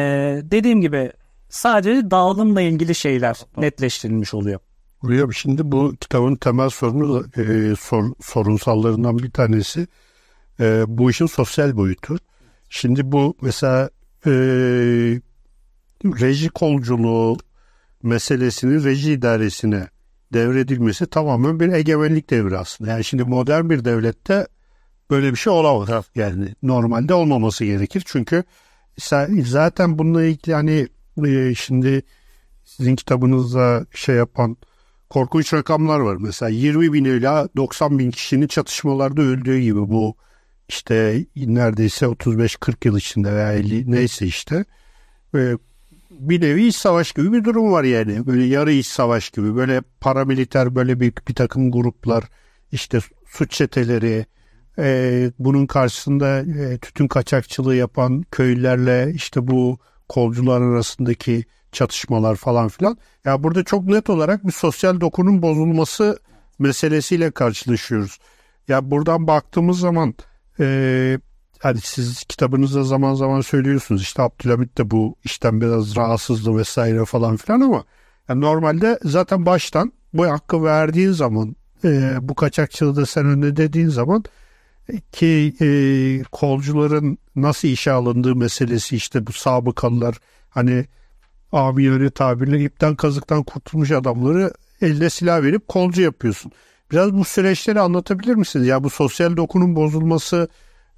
[0.44, 1.12] dediğim gibi
[1.48, 4.60] sadece dağılımla ilgili şeyler netleştirilmiş oluyor.
[5.02, 9.86] Buraya şimdi bu kitabın temel sorunu e, sor, sorunsallarından bir tanesi
[10.60, 12.18] e, bu işin sosyal boyutu.
[12.70, 13.90] Şimdi bu mesela
[14.26, 14.30] e,
[16.04, 17.36] reji kolculuğu
[18.02, 19.88] meselesinin reji idaresine
[20.32, 22.90] devredilmesi tamamen bir egemenlik devri aslında.
[22.90, 24.46] Yani şimdi modern bir devlette
[25.10, 26.04] böyle bir şey olamaz.
[26.14, 28.02] Yani normalde olmaması gerekir.
[28.06, 28.44] Çünkü
[29.44, 30.88] zaten bununla ilgili hani
[31.26, 32.02] e, şimdi
[32.64, 34.56] sizin kitabınızda şey yapan
[35.10, 36.16] korkunç rakamlar var.
[36.20, 40.16] Mesela 20 bin ila 90 bin kişinin çatışmalarda öldüğü gibi bu
[40.68, 44.64] işte neredeyse 35-40 yıl içinde veya 50 neyse işte
[45.34, 45.56] ve
[46.10, 48.26] bir nevi iç savaş gibi bir durum var yani.
[48.26, 52.24] Böyle yarı iç savaş gibi böyle paramiliter böyle bir, bir takım gruplar
[52.72, 54.26] işte suç çeteleri
[54.78, 62.98] e, bunun karşısında e, tütün kaçakçılığı yapan köylülerle işte bu kolcular arasındaki çatışmalar falan filan.
[63.24, 66.18] Ya burada çok net olarak bir sosyal dokunun bozulması
[66.58, 68.18] meselesiyle karşılaşıyoruz.
[68.68, 70.14] Ya buradan baktığımız zaman
[70.60, 71.18] e,
[71.58, 77.36] hani siz kitabınızda zaman zaman söylüyorsunuz işte Abdülhamit de bu işten biraz rahatsızdı vesaire falan
[77.36, 77.84] filan ama
[78.28, 83.88] yani normalde zaten baştan bu hakkı verdiğin zaman e, bu kaçakçılığı da sen önüne dediğin
[83.88, 84.24] zaman
[85.12, 85.68] ki e,
[86.32, 90.16] kolcuların nasıl işe alındığı meselesi işte bu sabıkalılar
[90.50, 90.84] hani
[91.52, 96.52] amiyane tabirle ipten kazıktan kurtulmuş adamları eline silah verip kolcu yapıyorsun.
[96.90, 98.66] Biraz bu süreçleri anlatabilir misiniz?
[98.66, 100.48] Ya bu sosyal dokunun bozulması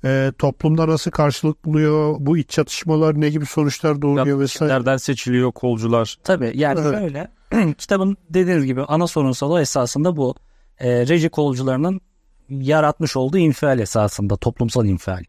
[0.05, 2.17] e, toplumda nasıl karşılık buluyor?
[2.19, 4.73] Bu iç çatışmalar ne gibi sonuçlar doğuruyor vesaire?
[4.73, 6.19] Nereden seçiliyor kolcular?
[6.25, 6.99] Tabii yani evet.
[6.99, 7.31] şöyle
[7.79, 10.35] kitabın dediğiniz gibi ana sorunsalı esasında bu.
[10.79, 12.01] E, reji kolcularının
[12.51, 15.25] yaratmış olduğu infial esasında toplumsal infial.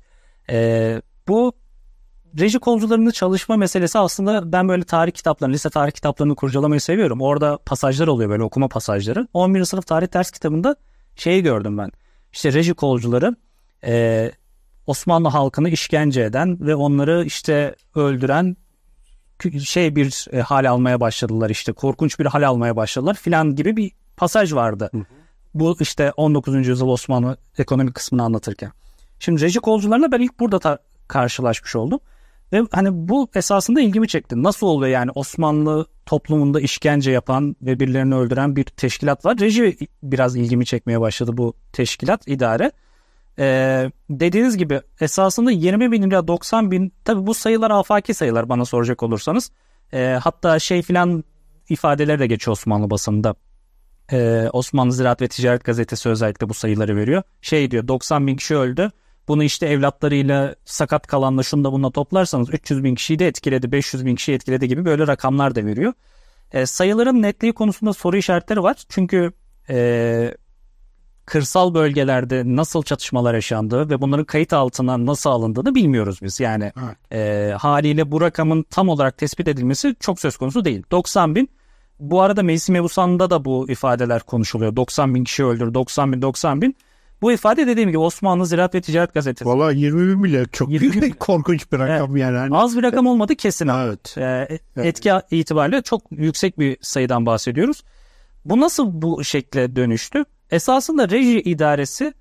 [0.50, 1.54] E, bu
[2.40, 7.22] reji kolcularının çalışma meselesi aslında ben böyle tarih kitaplarını, lise tarih kitaplarını kurcalamayı seviyorum.
[7.22, 9.28] Orada pasajlar oluyor böyle okuma pasajları.
[9.34, 9.66] 11.
[9.66, 10.76] sınıf tarih ders kitabında
[11.16, 11.92] şeyi gördüm ben.
[12.34, 13.36] İşte reji kolcuları
[13.84, 14.32] e,
[14.88, 18.58] Osmanlı halkını işkence eden ve onları işte öldüren
[19.64, 23.92] şey bir e, hal almaya başladılar işte korkunç bir hal almaya başladılar filan gibi bir
[24.18, 24.90] pasaj vardı.
[24.94, 25.17] Hı hı.
[25.60, 26.68] Bu işte 19.
[26.68, 28.72] yüzyıl Osmanlı ekonomik kısmını anlatırken.
[29.20, 32.00] Şimdi reji kolcularla ben ilk burada karşılaşmış oldum.
[32.54, 34.44] Ve hani bu esasında ilgimi çekti.
[34.44, 39.38] Nasıl oluyor yani Osmanlı toplumunda işkence yapan ve birilerini öldüren bir teşkilat var.
[39.40, 42.72] Reji biraz ilgimi çekmeye başladı bu teşkilat, idare.
[43.40, 48.66] Ee, dediğiniz gibi esasında 20 bin ila 90 bin tabi bu sayılar afaki sayılar bana
[48.66, 49.52] soracak olursanız.
[49.94, 51.24] Ee, hatta şey filan
[51.70, 53.36] ifadeleri de geçiyor Osmanlı basında.
[54.12, 57.24] Ee, Osmanlı Ziraat ve Ticaret Gazetesi özellikle bu sayıları veriyor.
[57.42, 58.92] Şey diyor 90 bin kişi öldü.
[59.28, 64.16] Bunu işte evlatlarıyla sakat kalanla şunda bununla toplarsanız 300 bin kişiyi de etkiledi, 500 bin
[64.16, 65.94] kişiyi etkiledi gibi böyle rakamlar da veriyor.
[66.52, 68.84] E, sayıların netliği konusunda soru işaretleri var.
[68.90, 69.32] Çünkü
[69.70, 70.38] e,
[71.26, 76.40] kırsal bölgelerde nasıl çatışmalar yaşandığı ve bunların kayıt altına nasıl alındığını bilmiyoruz biz.
[76.40, 76.72] Yani
[77.12, 80.84] e, haliyle bu rakamın tam olarak tespit edilmesi çok söz konusu değil.
[80.92, 81.50] 90 bin
[82.00, 84.76] bu arada Meclis Mebusan'da da bu ifadeler konuşuluyor.
[84.76, 86.76] 90 bin kişi öldür, 90 bin, 90 bin.
[87.22, 89.50] Bu ifade dediğim gibi Osmanlı Ziraat ve Ticaret Gazetesi.
[89.50, 91.12] Valla 20 bin bile çok 20 bin.
[91.12, 92.38] korkunç bir rakam yani.
[92.38, 93.68] Hani- Az bir rakam olmadı kesin.
[93.68, 94.18] Evet.
[94.18, 97.84] Ee, etki itibariyle çok yüksek bir sayıdan bahsediyoruz.
[98.46, 100.26] Bu nasıl bu şekle dönüştü?
[100.52, 102.14] Esasında reji idaresi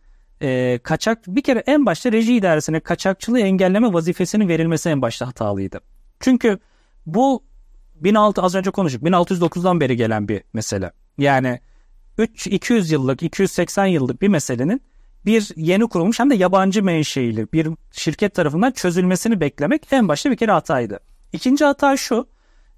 [0.43, 5.81] e, kaçak bir kere en başta reji idaresine kaçakçılığı engelleme vazifesinin verilmesi en başta hatalıydı.
[6.21, 6.59] Çünkü
[7.07, 7.45] bu
[8.05, 10.93] 16 az önce konuştuk 1609'dan beri gelen bir mesele.
[11.19, 11.61] Yani
[12.19, 14.83] 3 200 yıllık 280 yıllık bir meselenin
[15.27, 20.37] bir yeni kurulmuş hem de yabancı menşeili bir şirket tarafından çözülmesini beklemek en başta bir
[20.37, 21.01] kere hataydı.
[21.33, 22.29] İkinci hata şu.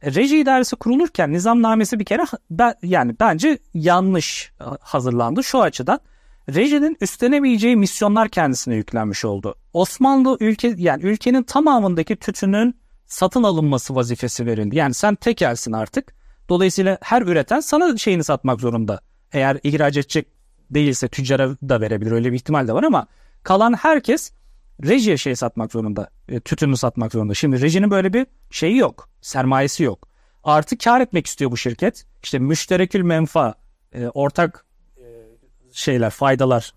[0.04, 6.00] Reji idaresi kurulurken nizamnamesi bir kere ben, yani bence yanlış hazırlandı şu açıdan.
[6.54, 9.54] Rejinin üstlenemeyeceği misyonlar kendisine yüklenmiş oldu.
[9.72, 12.76] Osmanlı ülke yani ülkenin tamamındaki tütünün
[13.08, 14.76] satın alınması vazifesi verildi.
[14.76, 16.14] Yani sen tekelsin artık.
[16.48, 19.00] Dolayısıyla her üreten sana şeyini satmak zorunda.
[19.32, 20.26] Eğer ihraç edecek
[20.70, 23.06] değilse tüccara da verebilir öyle bir ihtimal de var ama
[23.42, 24.32] kalan herkes
[24.84, 26.10] rejiye şey satmak zorunda.
[26.28, 27.34] E, tütünü satmak zorunda.
[27.34, 29.08] Şimdi rejinin böyle bir şeyi yok.
[29.20, 30.08] Sermayesi yok.
[30.44, 32.06] Artı kar etmek istiyor bu şirket.
[32.22, 33.54] İşte müşterekül menfa,
[33.92, 34.66] e, ortak
[34.96, 35.04] e,
[35.72, 36.74] şeyler, faydalar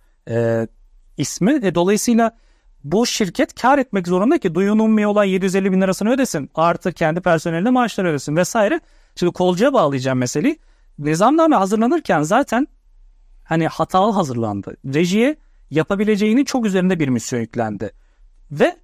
[1.18, 1.76] ismi.
[1.76, 2.38] Dolayısıyla
[2.84, 6.50] bu şirket kar etmek zorunda ki duyunulmuyor olan 750 bin lirasını ödesin.
[6.56, 8.80] Artı kendi personeline maaşlar ödesin vesaire.
[9.16, 10.60] Şimdi kolcuya bağlayacağım meseleyi.
[11.00, 12.68] Nizamname hazırlanırken zaten
[13.44, 14.78] hani hatalı hazırlandı.
[14.86, 15.36] Rejiye
[15.72, 17.92] yapabileceğinin çok üzerinde bir misyon yüklendi.
[18.52, 18.76] Ve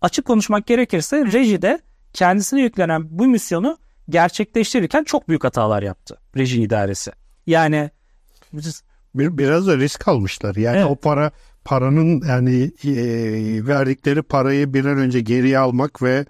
[0.00, 1.80] açık konuşmak gerekirse rejide
[2.12, 7.12] kendisine yüklenen bu misyonu gerçekleştirirken çok büyük hatalar yaptı reji idaresi.
[7.46, 7.90] Yani
[9.14, 10.56] bir, biraz da risk almışlar.
[10.56, 10.90] Yani Evet.
[10.90, 11.30] o para
[11.66, 16.24] paranın yani e, verdikleri parayı bir an önce geriye almak ve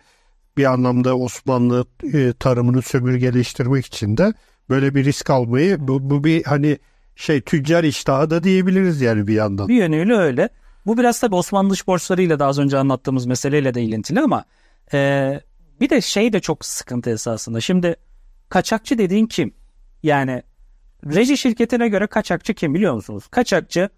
[0.57, 4.35] bir anlamda Osmanlı e, tarımını sömürgeleştirmek için de
[4.71, 6.79] böyle bir risk almayı bu, bu bir hani
[7.17, 9.69] şey tüccar iştahı da diyebiliriz yani bir yandan.
[9.69, 10.49] bir yönüyle öyle.
[10.87, 14.45] Bu biraz tabii Osmanlı dış borçlarıyla da az önce anlattığımız meseleyle de ilintili ama
[14.93, 15.41] e,
[15.81, 17.61] bir de şey de çok sıkıntı esasında.
[17.61, 17.97] Şimdi
[18.49, 19.55] kaçakçı dediğin kim?
[20.03, 20.43] Yani
[21.07, 23.27] reji şirketine göre kaçakçı kim biliyor musunuz?
[23.31, 23.89] Kaçakçı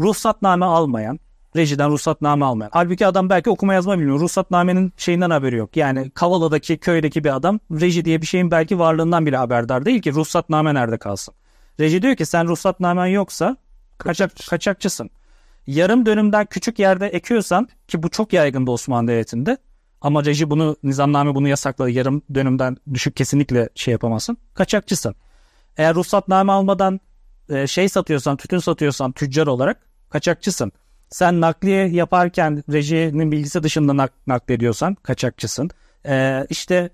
[0.00, 1.20] ruhsatname almayan,
[1.56, 2.70] rejiden ruhsatname almayan.
[2.72, 4.20] Halbuki adam belki okuma yazma bilmiyor.
[4.20, 5.76] Ruhsatnamenin şeyinden haberi yok.
[5.76, 10.12] Yani Kavala'daki köydeki bir adam reji diye bir şeyin belki varlığından bile haberdar değil ki
[10.12, 11.34] ruhsatname nerede kalsın.
[11.80, 13.56] Reji diyor ki sen ruhsatnamen yoksa
[13.98, 15.10] kaçak, kaçakçısın.
[15.66, 19.56] Yarım dönümden küçük yerde ekiyorsan ki bu çok yaygındı Osmanlı Devleti'nde
[20.00, 21.90] ama reji bunu nizamname bunu yasakladı.
[21.90, 24.36] Yarım dönümden düşük kesinlikle şey yapamazsın.
[24.54, 25.14] Kaçakçısın.
[25.76, 27.00] Eğer ruhsatname almadan
[27.48, 30.72] e, şey satıyorsan, tütün satıyorsan tüccar olarak kaçakçısın.
[31.08, 35.70] Sen nakliye yaparken rejinin bilgisi dışında nak- naklediyorsan kaçakçısın.
[36.06, 36.90] E, işte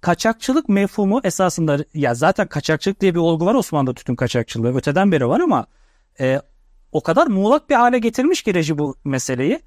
[0.00, 4.76] kaçakçılık mefhumu esasında ya zaten kaçakçılık diye bir olgu var Osmanlı'da tütün kaçakçılığı.
[4.76, 5.66] Öteden beri var ama
[6.20, 6.40] e,
[6.92, 9.60] o kadar muğlak bir hale getirmiş ki reji bu meseleyi.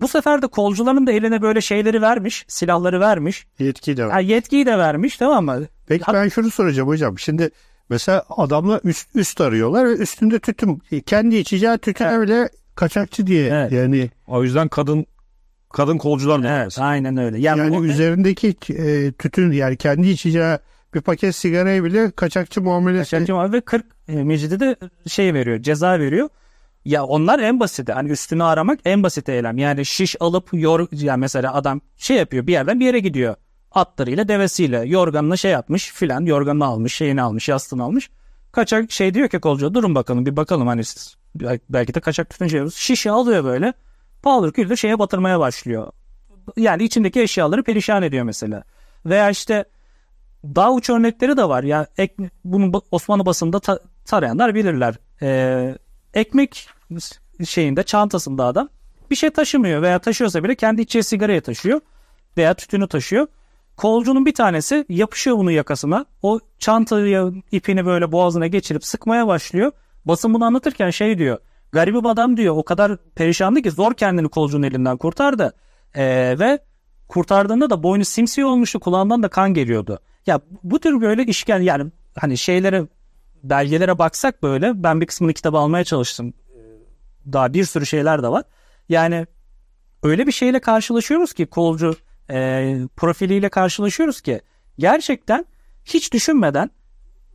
[0.00, 3.46] Bu sefer de kolcuların da eline böyle şeyleri vermiş, silahları vermiş.
[3.58, 4.12] Yetki de var.
[4.12, 5.66] Ha, yetkiyi de vermiş tamam mı?
[5.86, 7.18] Peki ben şunu soracağım hocam.
[7.18, 7.50] Şimdi
[7.88, 10.82] mesela adamlar üst, üst arıyorlar ve üstünde tütün.
[11.06, 13.48] Kendi içeceği tütüne bile kaçakçı diye.
[13.48, 13.72] Evet.
[13.72, 15.06] Yani O yüzden kadın
[15.72, 17.38] kadın kolcular da Evet, aynen öyle.
[17.40, 20.58] Yani, yani o- üzerindeki e, tütün yani kendi içeceği
[20.94, 23.10] bir paket sigarayı bile kaçakçı muamelesi.
[23.10, 26.28] Kaçakçı var ve 40 e, Mecidi de şey veriyor, ceza veriyor.
[26.84, 27.92] Ya onlar en basiti.
[27.92, 29.58] Hani üstünü aramak en basit eylem.
[29.58, 33.34] Yani şiş alıp yor yani mesela adam şey yapıyor bir yerden bir yere gidiyor.
[33.72, 38.10] Atlarıyla, devesiyle, yorganına şey yapmış filan, yorganını almış, şeyini almış, yastığını almış.
[38.52, 42.30] Kaçak şey diyor ki kolcu durun bakalım bir bakalım hani siz bel- belki de kaçak
[42.30, 42.70] tütün şey.
[42.70, 43.72] Şişe alıyor böyle.
[44.22, 45.92] Paldır küldür şeye batırmaya başlıyor.
[46.56, 48.62] Yani içindeki eşyaları perişan ediyor mesela.
[49.06, 49.64] Veya işte
[50.44, 51.62] daha uç örnekleri de var.
[51.62, 54.94] Ya ek, bunu Osmanlı basında ta- tarayanlar bilirler.
[55.22, 55.78] Ee,
[56.14, 56.68] ekmek
[57.44, 58.68] şeyinde çantasında adam
[59.10, 61.80] bir şey taşımıyor veya taşıyorsa bile kendi içeceği sigarayı taşıyor
[62.36, 63.26] veya tütünü taşıyor.
[63.78, 66.06] Kolcunun bir tanesi yapışıyor bunun yakasına.
[66.22, 69.72] O çantayı ipini böyle boğazına geçirip sıkmaya başlıyor.
[70.04, 71.38] Basın bunu anlatırken şey diyor.
[71.72, 75.54] Garibim adam diyor o kadar perişandı ki zor kendini kolcunun elinden kurtardı.
[75.94, 76.58] Ee, ve
[77.08, 79.98] kurtardığında da boynu simsiyah olmuştu kulağından da kan geliyordu.
[80.26, 82.86] Ya bu tür böyle işgal yani hani şeylere
[83.42, 86.34] belgelere baksak böyle ben bir kısmını kitaba almaya çalıştım.
[87.32, 88.44] Daha bir sürü şeyler de var.
[88.88, 89.26] Yani
[90.02, 91.96] öyle bir şeyle karşılaşıyoruz ki kolcu
[92.30, 94.40] e, profiliyle karşılaşıyoruz ki
[94.78, 95.44] gerçekten
[95.84, 96.70] hiç düşünmeden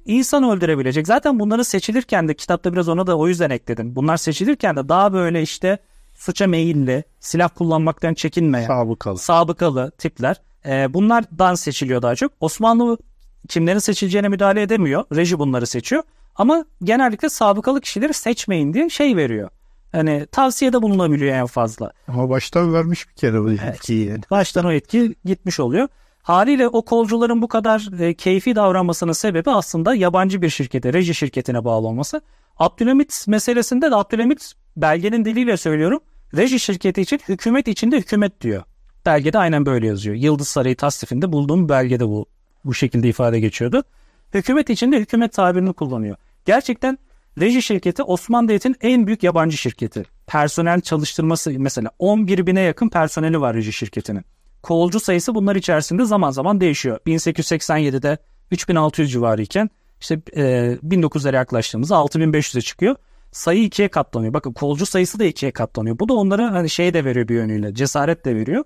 [0.05, 1.07] insan öldürebilecek.
[1.07, 3.95] Zaten bunları seçilirken de kitapta biraz ona da o yüzden ekledim.
[3.95, 5.77] Bunlar seçilirken de daha böyle işte
[6.13, 9.17] suça meyilli, silah kullanmaktan çekinmeyen, Sabıkalı.
[9.17, 10.41] sabıkalı tipler.
[10.65, 12.31] E, bunlardan seçiliyor daha çok.
[12.39, 12.97] Osmanlı
[13.49, 15.05] kimlerin seçileceğine müdahale edemiyor.
[15.15, 16.03] Reji bunları seçiyor.
[16.35, 19.49] Ama genellikle sabıkalı kişileri seçmeyin diye şey veriyor.
[19.93, 21.91] Hani tavsiyede bulunabiliyor en fazla.
[22.07, 24.21] Ama baştan vermiş bir kere bu etkiyi yani.
[24.31, 25.87] Baştan o etki gitmiş oluyor.
[26.21, 31.65] Haliyle o kolcuların bu kadar e, keyfi davranmasının sebebi aslında yabancı bir şirkete, reji şirketine
[31.65, 32.21] bağlı olması.
[32.57, 35.99] Abdülhamit meselesinde de Abdülhamit belgenin diliyle söylüyorum.
[36.35, 38.63] Reji şirketi için hükümet içinde hükümet diyor.
[39.05, 40.15] Belgede aynen böyle yazıyor.
[40.15, 42.25] Yıldız Sarayı tasnifinde bulduğum belgede bu
[42.65, 43.83] bu şekilde ifade geçiyordu.
[44.33, 46.15] Hükümet içinde hükümet tabirini kullanıyor.
[46.45, 46.97] Gerçekten
[47.39, 50.03] reji şirketi Osmanlı Devleti'nin en büyük yabancı şirketi.
[50.27, 54.25] Personel çalıştırması mesela 11 bine yakın personeli var reji şirketinin.
[54.63, 56.99] Kolcu sayısı bunlar içerisinde zaman zaman değişiyor.
[57.07, 58.17] 1887'de
[58.51, 59.69] 3600 civarı iken
[60.01, 60.41] işte e,
[60.87, 62.95] 1900'lere yaklaştığımızda 6500'e çıkıyor.
[63.31, 64.33] Sayı ikiye katlanıyor.
[64.33, 65.99] Bakın kolcu sayısı da ikiye katlanıyor.
[65.99, 67.73] Bu da onlara hani şey de veriyor bir yönüyle.
[67.73, 68.63] Cesaret de veriyor.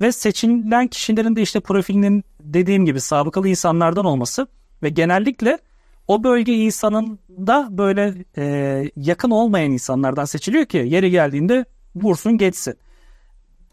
[0.00, 4.46] Ve seçilen kişilerin de işte profilinin dediğim gibi sabıkalı insanlardan olması
[4.82, 5.58] ve genellikle
[6.08, 11.64] o bölge insanın da böyle e, yakın olmayan insanlardan seçiliyor ki yeri geldiğinde
[11.94, 12.74] vursun geçsin.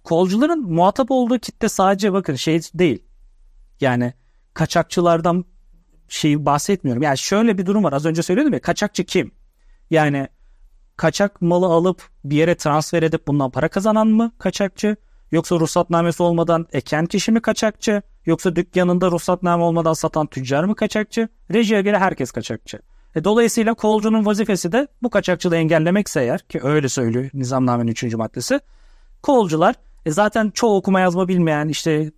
[0.04, 3.04] Kolcuların muhatap olduğu kitle sadece bakın şey değil.
[3.82, 4.14] Yani
[4.54, 5.46] kaçakçılardan
[6.08, 7.04] şey bahsetmiyorum.
[7.04, 7.94] Yani şöyle bir durum var.
[7.94, 9.32] Az önce söyledim ya kaçakçı kim?
[9.90, 10.28] Yani
[10.98, 14.96] kaçak malı alıp bir yere transfer edip bundan para kazanan mı kaçakçı?
[15.34, 18.02] Yoksa ruhsatnamesi olmadan eken kişi mi kaçakçı?
[18.26, 21.30] Yoksa dükkanında ruhsatname olmadan satan tüccar mı kaçakçı?
[21.54, 22.80] Rejiye göre herkes kaçakçı.
[23.16, 28.04] E, dolayısıyla kolcunun vazifesi de bu kaçakçılığı engellemekse eğer ki öyle söylüyor nizamnamenin 3.
[28.16, 28.60] maddesi.
[29.24, 32.12] Kolcular e, zaten çoğu okuma yazma bilmeyen işte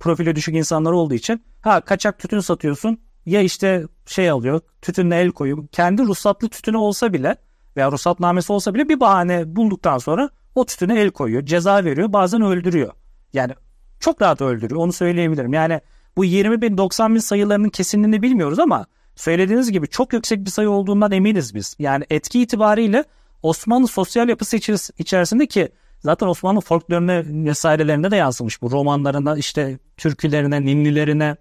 [0.00, 5.30] profili düşük insanlar olduğu için ha kaçak tütün satıyorsun ya işte şey alıyor tütünle el
[5.30, 5.66] koyuyor.
[5.72, 7.36] Kendi ruhsatlı tütünü olsa bile
[7.76, 11.46] veya ruhsatnamesi olsa bile bir bahane bulduktan sonra o tütüne el koyuyor.
[11.46, 12.92] Ceza veriyor bazen öldürüyor.
[13.32, 13.54] Yani
[14.00, 15.52] çok rahat öldürüyor onu söyleyebilirim.
[15.52, 15.80] Yani
[16.16, 18.86] bu 20 bin 90 bin sayılarının kesinliğini bilmiyoruz ama
[19.16, 21.76] söylediğiniz gibi çok yüksek bir sayı olduğundan eminiz biz.
[21.78, 23.04] Yani etki itibariyle
[23.42, 24.56] Osmanlı sosyal yapısı
[24.98, 25.68] içerisinde ki
[26.00, 31.36] zaten Osmanlı folkloruna vesairelerinde de yansımış bu romanlarına işte türkülerine, ninnilerine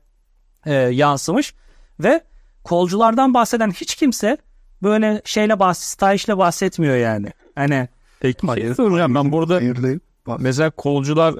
[0.65, 1.53] e, yansımış
[1.99, 2.21] ve
[2.63, 4.37] kolculardan bahseden hiç kimse
[4.83, 7.31] böyle şeyle bahs stahişle bahsetmiyor yani.
[7.55, 7.87] Hani
[8.19, 9.99] Peki şey soracağım ben burada Hayırlı.
[10.39, 11.35] mesela kolcular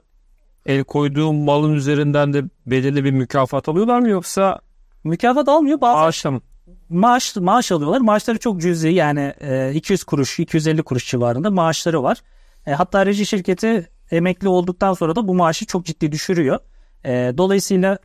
[0.66, 4.60] el koyduğu malın üzerinden de belirli bir mükafat alıyorlar mı yoksa
[5.04, 6.42] mükafat almıyor bazen maaşla mı?
[6.90, 8.02] maaş maaş alıyorlar.
[8.02, 12.22] Maaşları çok cüzi yani e, 200 kuruş 250 kuruş civarında maaşları var.
[12.68, 16.60] E, hatta reji şirketi emekli olduktan sonra da bu maaşı çok ciddi düşürüyor.
[17.06, 17.98] E, dolayısıyla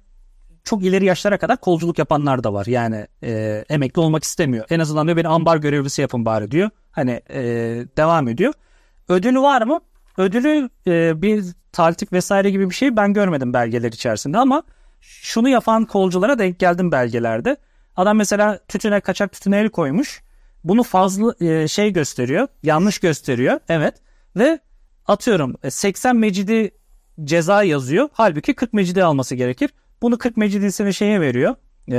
[0.64, 2.66] çok ileri yaşlara kadar kolculuk yapanlar da var.
[2.66, 4.64] Yani e, emekli olmak istemiyor.
[4.70, 6.70] En azından diyor beni ambar görevlisi yapın bari diyor.
[6.94, 7.42] Hani e,
[7.96, 8.52] devam ediyor.
[9.08, 9.80] Ödülü var mı?
[10.18, 14.62] Ödülü e, bir taltif vesaire gibi bir şey ben görmedim belgeler içerisinde ama
[15.00, 17.56] şunu yapan kolculara denk geldim belgelerde.
[17.96, 20.22] Adam mesela tütüne kaçak tütüne el koymuş.
[20.64, 22.48] Bunu fazla e, şey gösteriyor.
[22.62, 23.60] Yanlış gösteriyor.
[23.68, 23.94] Evet.
[24.36, 24.58] Ve
[25.06, 26.70] atıyorum e, 80 mecidi
[27.24, 28.08] ceza yazıyor.
[28.12, 29.70] Halbuki 40 mecidi alması gerekir.
[30.02, 31.54] Bunu 40 mecidisini şeye veriyor.
[31.88, 31.96] E,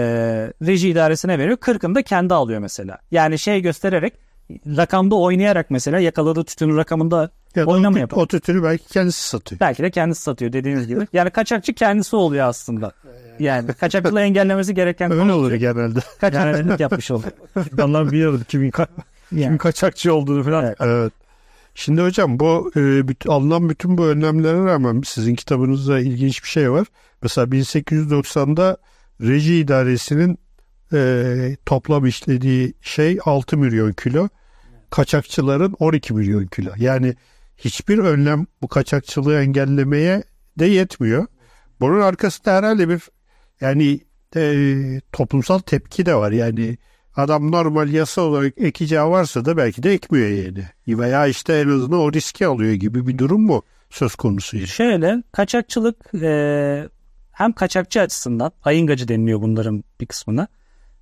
[0.65, 1.57] reji idaresine veriyor.
[1.57, 2.97] 40'ını da kendi alıyor mesela.
[3.11, 4.13] Yani şey göstererek
[4.51, 8.23] rakamda oynayarak mesela yakaladığı tütünün rakamında Ya Oynama yapalım.
[8.23, 9.59] o tütünü belki kendisi satıyor.
[9.59, 11.07] belki de kendisi satıyor dediğiniz gibi.
[11.13, 12.91] Yani kaçakçı kendisi oluyor aslında.
[13.39, 15.99] Yani kaçakçılığı engellemesi gereken Öyle olur genelde.
[16.21, 17.31] kaçakçılık yapmış oluyor.
[17.71, 18.87] İnsanlar biliyordu kimin, ka-
[19.29, 19.57] kimin Yani.
[19.57, 20.63] kaçakçı olduğunu falan.
[20.65, 20.77] Evet.
[20.81, 21.13] Evet.
[21.75, 26.71] Şimdi hocam bu e, büt- alınan bütün bu önlemlere rağmen sizin kitabınızda ilginç bir şey
[26.71, 26.87] var.
[27.21, 28.77] Mesela 1890'da
[29.21, 30.39] reji idaresinin
[30.93, 34.29] e, toplam işlediği şey 6 milyon kilo.
[34.89, 36.71] Kaçakçıların 12 milyon kilo.
[36.77, 37.15] Yani
[37.57, 40.23] hiçbir önlem bu kaçakçılığı engellemeye
[40.59, 41.27] de yetmiyor.
[41.79, 43.01] Bunun arkasında herhalde bir
[43.61, 43.99] yani
[44.35, 46.31] e, toplumsal tepki de var.
[46.31, 46.77] Yani
[47.15, 50.65] adam normal yasa olarak ekeceği varsa da belki de ekmiyor yani.
[50.87, 54.57] Veya işte en azından o riski alıyor gibi bir durum mu söz konusu?
[54.57, 54.67] yani?
[54.67, 56.89] Şöyle kaçakçılık e,
[57.31, 60.47] hem kaçakçı açısından ayıngacı deniliyor bunların bir kısmına.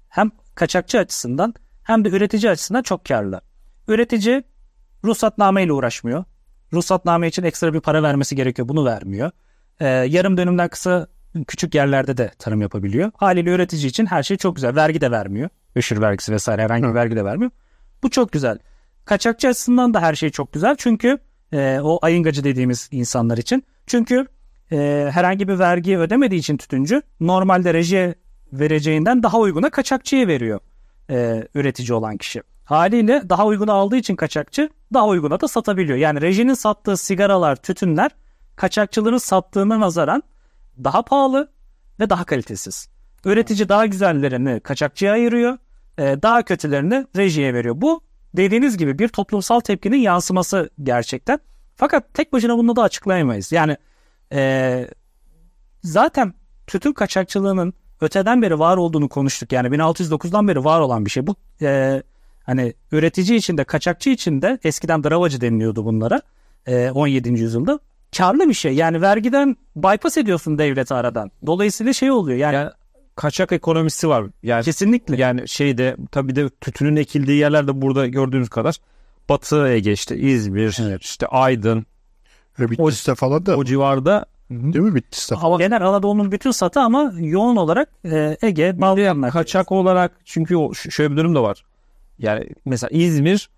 [0.09, 1.53] Hem kaçakçı açısından
[1.83, 3.41] hem de üretici açısından çok karlı.
[3.87, 4.43] Üretici
[5.03, 6.23] ruhsatname ile uğraşmıyor.
[6.73, 8.67] Ruhsatname için ekstra bir para vermesi gerekiyor.
[8.67, 9.31] Bunu vermiyor.
[9.79, 11.07] E, yarım dönümden kısa
[11.47, 13.11] küçük yerlerde de tarım yapabiliyor.
[13.17, 14.75] Haliyle üretici için her şey çok güzel.
[14.75, 15.49] Vergi de vermiyor.
[15.75, 17.51] Öşür vergisi vesaire herhangi bir vergi de vermiyor.
[18.03, 18.57] Bu çok güzel.
[19.05, 20.75] Kaçakçı açısından da her şey çok güzel.
[20.77, 21.17] Çünkü
[21.53, 23.63] e, o ayıngacı dediğimiz insanlar için.
[23.87, 24.27] Çünkü
[24.71, 28.15] e, herhangi bir vergi ödemediği için tütüncü normalde rejiye
[28.53, 30.59] vereceğinden daha uyguna kaçakçıya veriyor
[31.09, 32.41] e, üretici olan kişi.
[32.65, 35.97] Haliyle daha uyguna aldığı için kaçakçı daha uyguna da satabiliyor.
[35.97, 38.11] Yani rejinin sattığı sigaralar, tütünler
[38.55, 40.23] kaçakçıların sattığına nazaran
[40.83, 41.51] daha pahalı
[41.99, 42.89] ve daha kalitesiz.
[43.25, 45.57] Üretici daha güzellerini kaçakçıya ayırıyor,
[45.97, 47.75] e, daha kötülerini rejiye veriyor.
[47.77, 48.01] Bu
[48.37, 51.39] dediğiniz gibi bir toplumsal tepkinin yansıması gerçekten.
[51.75, 53.51] Fakat tek başına bunu da açıklayamayız.
[53.51, 53.77] Yani
[54.33, 54.87] e,
[55.83, 56.33] zaten
[56.67, 59.51] tütün kaçakçılığının öteden beri var olduğunu konuştuk.
[59.51, 61.27] Yani 1609'dan beri var olan bir şey.
[61.27, 62.03] Bu e,
[62.43, 66.21] hani üretici için de kaçakçı için de eskiden dravacı deniliyordu bunlara
[66.67, 67.29] e, 17.
[67.29, 67.79] yüzyılda.
[68.17, 68.75] Karlı bir şey.
[68.75, 71.31] Yani vergiden bypass ediyorsun devleti aradan.
[71.45, 72.37] Dolayısıyla şey oluyor.
[72.37, 72.71] Yani, Yani
[73.15, 74.25] kaçak ekonomisi var.
[74.43, 75.15] Yani kesinlikle.
[75.15, 78.77] yani şeyde tabii de tütünün ekildiği yerlerde burada gördüğünüz kadar
[79.29, 81.85] Batı Ege işte İzmir, işte Aydın
[82.59, 85.35] Ve Bitlis'te falan da o civarda değil mi Bitlis'te?
[85.35, 89.31] Hava genel Anadolu'nun bütün satı ama yoğun olarak e, Ege, Balkanlar.
[89.31, 91.63] kaçak olarak çünkü o şöyle bir durum da var.
[92.19, 93.49] Yani mesela İzmir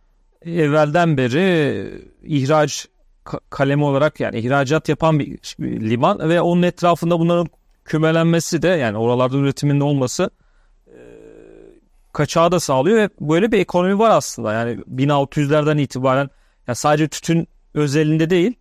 [0.46, 2.88] evvelden beri ihraç
[3.26, 7.48] ka- kalemi olarak yani ihracat yapan bir, liman ve onun etrafında bunların
[7.86, 10.30] kümelenmesi de yani oralarda üretimin olması
[12.14, 14.54] kaçağı da sağlıyor ve böyle bir ekonomi var aslında.
[14.54, 16.30] Yani 1600'lerden itibaren
[16.68, 18.54] yani sadece tütün özelinde değil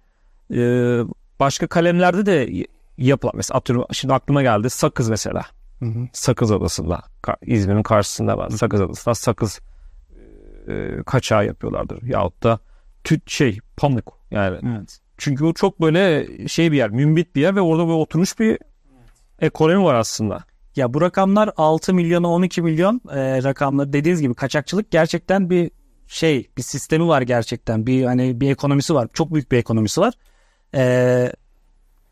[1.41, 2.67] başka kalemlerde de
[2.99, 5.43] yapılan mesela atıyorum şimdi aklıma geldi sakız mesela.
[5.79, 6.09] Hı hı.
[6.13, 7.03] Sakız Adası'nda
[7.43, 8.51] İzmir'in karşısında var.
[8.51, 9.61] Sakız Adası'nda sakız
[10.69, 12.03] e, kaçağı yapıyorlardır.
[12.03, 12.59] Yahut da
[13.05, 14.59] tüt şey pamuk yani.
[14.79, 14.99] Evet.
[15.19, 18.59] Çünkü o çok böyle şey bir yer, mümbit bir yer ve orada böyle oturmuş bir
[19.41, 20.45] ekonomi var aslında.
[20.77, 25.71] Ya bu rakamlar 6 milyona 12 milyon e, rakamlar dediğiniz gibi kaçakçılık gerçekten bir
[26.07, 30.15] şey bir sistemi var gerçekten bir hani bir ekonomisi var çok büyük bir ekonomisi var.
[30.75, 31.33] E,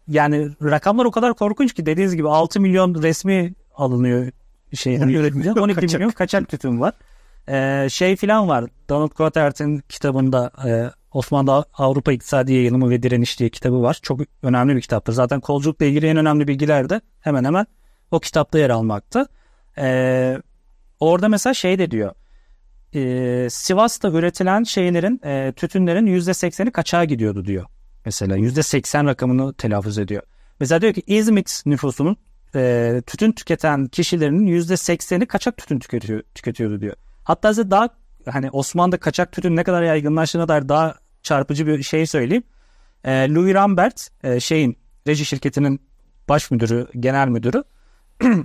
[0.08, 4.32] yani rakamlar o kadar korkunç ki dediğiniz gibi 6 milyon resmi alınıyor
[4.74, 6.00] şey 12 üretimden 12 kaçak.
[6.00, 6.94] milyon kaçak tütün var.
[7.48, 13.48] E, şey filan var Donald Quatert'in kitabında e, Osmanlı Avrupa İktisadi Yayılımı ve Direniş diye
[13.50, 13.98] kitabı var.
[14.02, 15.12] Çok önemli bir kitaptır.
[15.12, 17.66] Zaten kolculukla ilgili en önemli bilgiler de hemen hemen
[18.10, 19.26] o kitapta yer almakta.
[19.78, 20.38] Ee,
[21.00, 22.14] orada mesela şey de diyor.
[22.94, 27.64] Ee, Sivas'ta üretilen şeylerin, e, tütünlerin %80'i kaçağa gidiyordu diyor.
[28.04, 30.22] Mesela %80 rakamını telaffuz ediyor.
[30.60, 32.16] Mesela diyor ki İzmit nüfusunun
[32.54, 36.96] e, tütün tüketen kişilerinin %80'i kaçak tütün tüketiyor, tüketiyordu diyor.
[37.24, 37.88] Hatta size daha
[38.30, 42.44] hani Osmanlı'da kaçak tütün ne kadar yaygınlaştığına dair daha çarpıcı bir şey söyleyeyim.
[43.04, 45.80] E, Louis Rambert e, şeyin reji şirketinin
[46.28, 47.64] baş müdürü, genel müdürü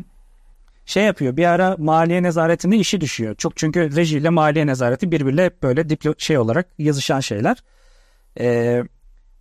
[0.86, 1.38] şey yapıyor.
[1.38, 3.36] Bir ara maliye nezaretinde işi düşüyor.
[3.36, 7.58] Çok çünkü reji ile maliye nezareti birbiriyle hep böyle diplo şey olarak yazışan şeyler.
[8.40, 8.84] Ee,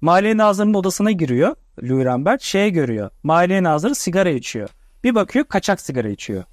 [0.01, 2.43] maliye nazırının odasına giriyor Louis Rambert.
[2.43, 3.11] Şey görüyor.
[3.23, 4.69] Maliye nazırı sigara içiyor.
[5.05, 6.45] Bir bakıyor kaçak sigara içiyor.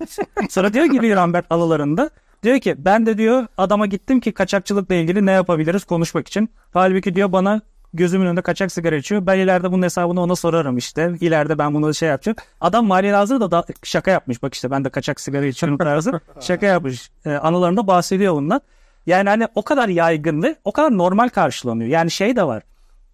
[0.50, 2.10] Sonra diyor ki Louis Rambert alalarında
[2.42, 6.50] diyor ki ben de diyor adama gittim ki kaçakçılıkla ilgili ne yapabiliriz konuşmak için.
[6.72, 7.60] Halbuki diyor bana
[7.94, 9.26] gözümün önünde kaçak sigara içiyor.
[9.26, 11.14] Ben ileride bunun hesabını ona sorarım işte.
[11.20, 12.36] İleride ben bunu şey yapacağım.
[12.60, 14.42] Adam maliye nazırı da, da şaka yapmış.
[14.42, 16.20] Bak işte ben de kaçak sigara içiyorum tarzı.
[16.40, 17.10] şaka yapmış.
[17.26, 18.60] Ee, anılarında bahsediyor bundan.
[19.06, 21.90] Yani hani o kadar yaygın ve o kadar normal karşılanıyor.
[21.90, 22.62] Yani şey de var.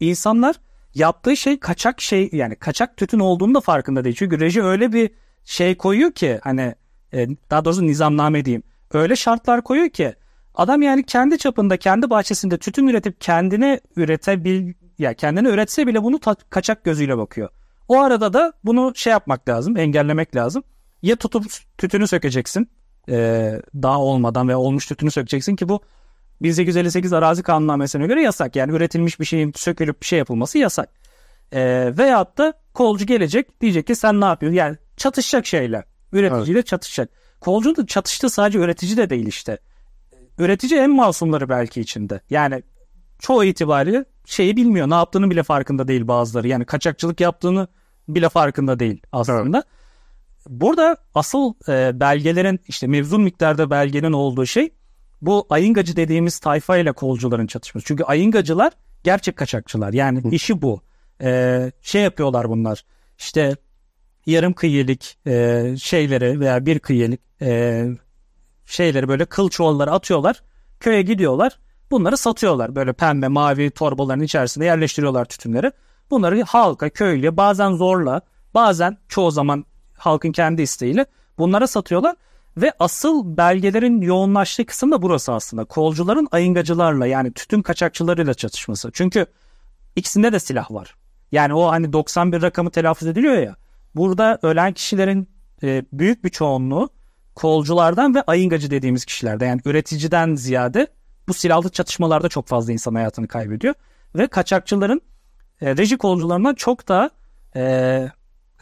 [0.01, 0.57] İnsanlar
[0.95, 4.17] yaptığı şey kaçak şey yani kaçak tütün olduğunu da farkında değil.
[4.19, 5.11] Çünkü reji öyle bir
[5.45, 6.75] şey koyuyor ki hani
[7.13, 8.63] e, daha doğrusu nizamname diyeyim.
[8.93, 10.15] Öyle şartlar koyuyor ki
[10.55, 16.19] adam yani kendi çapında kendi bahçesinde tütün üretip kendine üretebil ya kendine üretse bile bunu
[16.21, 17.49] ta- kaçak gözüyle bakıyor.
[17.89, 20.63] O arada da bunu şey yapmak lazım, engellemek lazım.
[21.03, 21.45] Ya tutup
[21.79, 22.71] tütünü sökeceksin
[23.09, 25.81] e, daha olmadan ve olmuş tütünü sökeceksin ki bu
[26.43, 28.57] 1858 arazi kanunnamesine göre yasak.
[28.57, 30.89] Yani üretilmiş bir şeyin sökülüp bir şey yapılması yasak.
[31.53, 34.57] E, veyahut da kolcu gelecek diyecek ki sen ne yapıyorsun?
[34.57, 35.85] Yani çatışacak şeyler.
[36.13, 37.11] Üreticiyle çatışacak.
[37.41, 39.59] Kolcu da çatıştığı sadece üretici de değil işte.
[40.39, 42.21] Üretici en masumları belki içinde.
[42.31, 42.63] Yani
[43.19, 44.91] çoğu itibariyle şeyi bilmiyor.
[44.91, 46.49] Ne yaptığını bile farkında değil bazıları.
[46.49, 47.69] Yani kaçakçılık yaptığını
[48.09, 49.65] bile farkında değil aslında.
[50.49, 54.71] Burada asıl e, belgelerin işte mevzun miktarda belgenin olduğu şey
[55.23, 57.87] bu ayıngacı dediğimiz tayfa ile kolcuların çatışması.
[57.87, 58.73] Çünkü ayıngacılar
[59.05, 59.93] gerçek kaçakçılar.
[59.93, 60.81] Yani işi bu.
[61.23, 62.85] E, şey yapıyorlar bunlar.
[63.19, 63.57] İşte
[64.27, 67.85] yarım kıyılık e, şeyleri veya bir kıyılık e,
[68.67, 70.43] şeyleri böyle kıl çuvalları atıyorlar.
[70.81, 71.59] Köye gidiyorlar.
[71.91, 72.75] Bunları satıyorlar.
[72.75, 75.73] Böyle pembe mavi torbaların içerisinde yerleştiriyorlar tütünleri.
[76.11, 78.21] Bunları halka, köylüye bazen zorla
[78.55, 79.65] bazen çoğu zaman
[79.99, 81.07] halkın kendi isteğiyle
[81.39, 82.17] bunlara satıyorlar.
[82.57, 85.65] Ve asıl belgelerin yoğunlaştığı kısım da burası aslında.
[85.65, 88.91] Kolcuların ayıngacılarla yani tütün kaçakçılarıyla çatışması.
[88.93, 89.27] Çünkü
[89.97, 90.95] ikisinde de silah var.
[91.33, 93.57] Yani o hani 91 rakamı telaffuz ediliyor ya.
[93.97, 95.29] Burada ölen kişilerin
[95.63, 96.91] e, büyük bir çoğunluğu
[97.35, 100.87] kolculardan ve ayıngacı dediğimiz kişilerde yani üreticiden ziyade
[101.29, 103.75] bu silahlı çatışmalarda çok fazla insan hayatını kaybediyor.
[104.15, 105.01] Ve kaçakçıların
[105.61, 107.11] e, reji kolcularından çok da
[107.57, 107.63] e,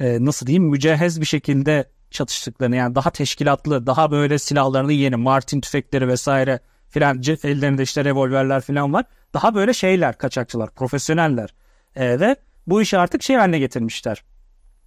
[0.01, 5.61] e, nasıl diyeyim mücehhez bir şekilde çatıştıklarını yani daha teşkilatlı daha böyle silahlarını yeni Martin
[5.61, 9.05] tüfekleri vesaire filan ellerinde işte revolverler filan var.
[9.35, 11.55] Daha böyle şeyler kaçakçılar profesyoneller
[11.97, 14.23] e, ve bu işi artık şey haline getirmişler.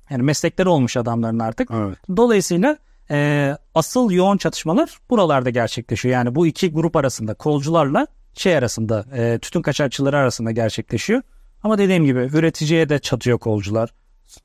[0.09, 1.71] Yani meslekleri olmuş adamların artık.
[1.71, 1.97] Evet.
[2.17, 2.77] Dolayısıyla
[3.11, 6.13] e, asıl yoğun çatışmalar buralarda gerçekleşiyor.
[6.13, 11.21] Yani bu iki grup arasında kolcularla şey arasında e, tütün kaçakçıları arasında gerçekleşiyor.
[11.63, 13.93] Ama dediğim gibi üreticiye de çatıyor kolcular.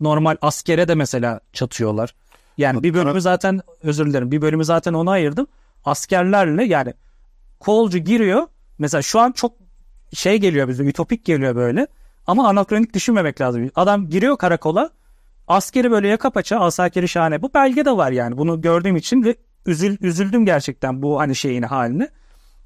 [0.01, 2.15] Normal askere de mesela çatıyorlar.
[2.59, 5.47] Yani bir bölümü zaten özür dilerim bir bölümü zaten ona ayırdım.
[5.85, 6.95] Askerlerle yani
[7.61, 8.47] kolcu giriyor.
[8.79, 9.53] Mesela şu an çok
[10.15, 11.87] şey geliyor bize ütopik geliyor böyle.
[12.27, 13.71] Ama anakronik düşünmemek lazım.
[13.75, 14.91] Adam giriyor karakola
[15.49, 17.43] askeri böyle yaka paça asakeri şahane.
[17.43, 19.37] Bu belge de var yani bunu gördüğüm için ve
[19.67, 22.09] üzül, üzüldüm gerçekten bu hani şeyini haline.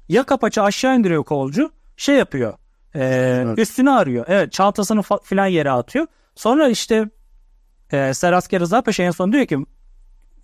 [0.09, 2.53] Yaka paça aşağı indiriyor kolcu şey yapıyor.
[2.95, 3.05] E,
[3.45, 3.59] evet.
[3.59, 4.25] Üstünü arıyor.
[4.27, 6.07] Evet çantasını fa- filan yere atıyor.
[6.35, 7.09] Sonra işte
[7.91, 9.57] e, Serasker Rıza Paşa en son diyor ki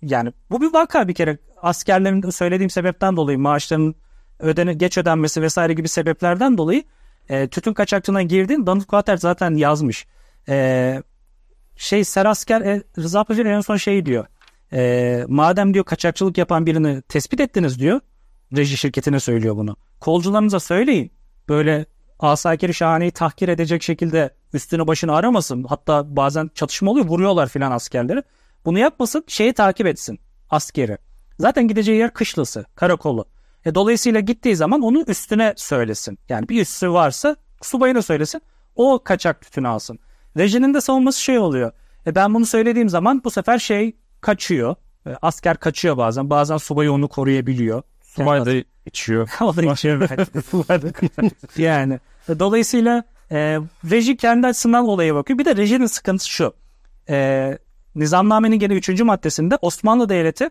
[0.02, 3.94] yani bu bir vaka bir kere askerlerin söylediğim sebepten dolayı maaşların
[4.38, 6.84] ödene, geç ödenmesi vesaire gibi sebeplerden dolayı
[7.28, 8.66] e, tütün kaçakçılığına girdin.
[8.66, 10.06] Danut Kuater zaten yazmış.
[10.48, 11.02] E,
[11.76, 14.26] şey Serasker e, Rıza Paşa en son şey diyor.
[14.72, 18.00] E, madem diyor kaçakçılık yapan birini tespit ettiniz diyor.
[18.56, 19.76] Reji şirketine söylüyor bunu.
[20.00, 21.12] Kolcularınıza söyleyin.
[21.48, 21.86] Böyle
[22.18, 25.64] asakiri şahaneyi tahkir edecek şekilde üstünü başını aramasın.
[25.64, 28.22] Hatta bazen çatışma oluyor vuruyorlar filan askerleri.
[28.64, 30.20] Bunu yapmasın şeyi takip etsin
[30.50, 30.98] askeri.
[31.38, 33.24] Zaten gideceği yer kışlası, karakolu.
[33.64, 36.18] E, dolayısıyla gittiği zaman onu üstüne söylesin.
[36.28, 38.42] Yani bir üssü varsa subayına söylesin.
[38.76, 39.98] O kaçak tütün alsın.
[40.36, 41.72] Rejinin de savunması şey oluyor.
[42.06, 44.74] E, ben bunu söylediğim zaman bu sefer şey kaçıyor.
[45.06, 46.30] E, asker kaçıyor bazen.
[46.30, 47.82] Bazen subay onu koruyabiliyor.
[48.02, 48.52] Subay da
[48.86, 49.30] içiyor.
[49.40, 50.08] o da içiyor.
[51.56, 52.00] yani.
[52.28, 53.58] E, dolayısıyla e,
[53.90, 55.38] reji kendi açısından olaya bakıyor.
[55.38, 56.54] Bir de rejinin sıkıntısı şu.
[57.08, 57.58] E,
[57.94, 59.00] Nizamnamenin gene 3.
[59.00, 60.50] maddesinde Osmanlı Devleti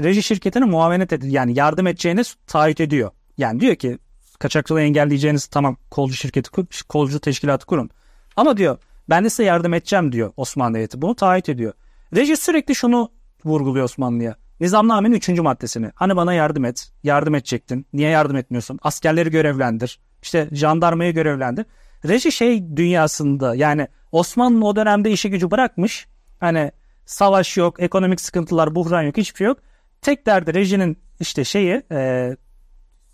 [0.00, 1.32] reji şirketine muavenet ediyor.
[1.32, 3.10] Yani yardım edeceğini taahhüt ediyor.
[3.38, 3.98] Yani diyor ki
[4.38, 6.50] kaçakçılığı engelleyeceğiniz tamam kolcu şirketi,
[6.88, 7.90] kolcu teşkilatı kurun.
[8.36, 8.78] Ama diyor
[9.08, 11.02] ben de size yardım edeceğim diyor Osmanlı Devleti.
[11.02, 11.72] Bunu taahhüt ediyor.
[12.16, 13.10] Reji sürekli şunu
[13.44, 14.36] vurguluyor Osmanlı'ya.
[14.60, 15.28] Nizamnamenin 3.
[15.28, 15.90] maddesini.
[15.94, 16.92] Hani bana yardım et.
[17.02, 17.86] Yardım edecektin.
[17.92, 18.78] Niye yardım etmiyorsun?
[18.82, 20.00] Askerleri görevlendir.
[20.22, 21.66] İşte jandarmayı görevlendir.
[22.08, 26.06] Reji şey dünyasında yani Osmanlı o dönemde işi gücü bırakmış.
[26.40, 26.72] Hani
[27.06, 29.58] savaş yok, ekonomik sıkıntılar, buhran yok, hiçbir şey yok.
[30.02, 32.30] Tek derdi rejinin işte şeyi e,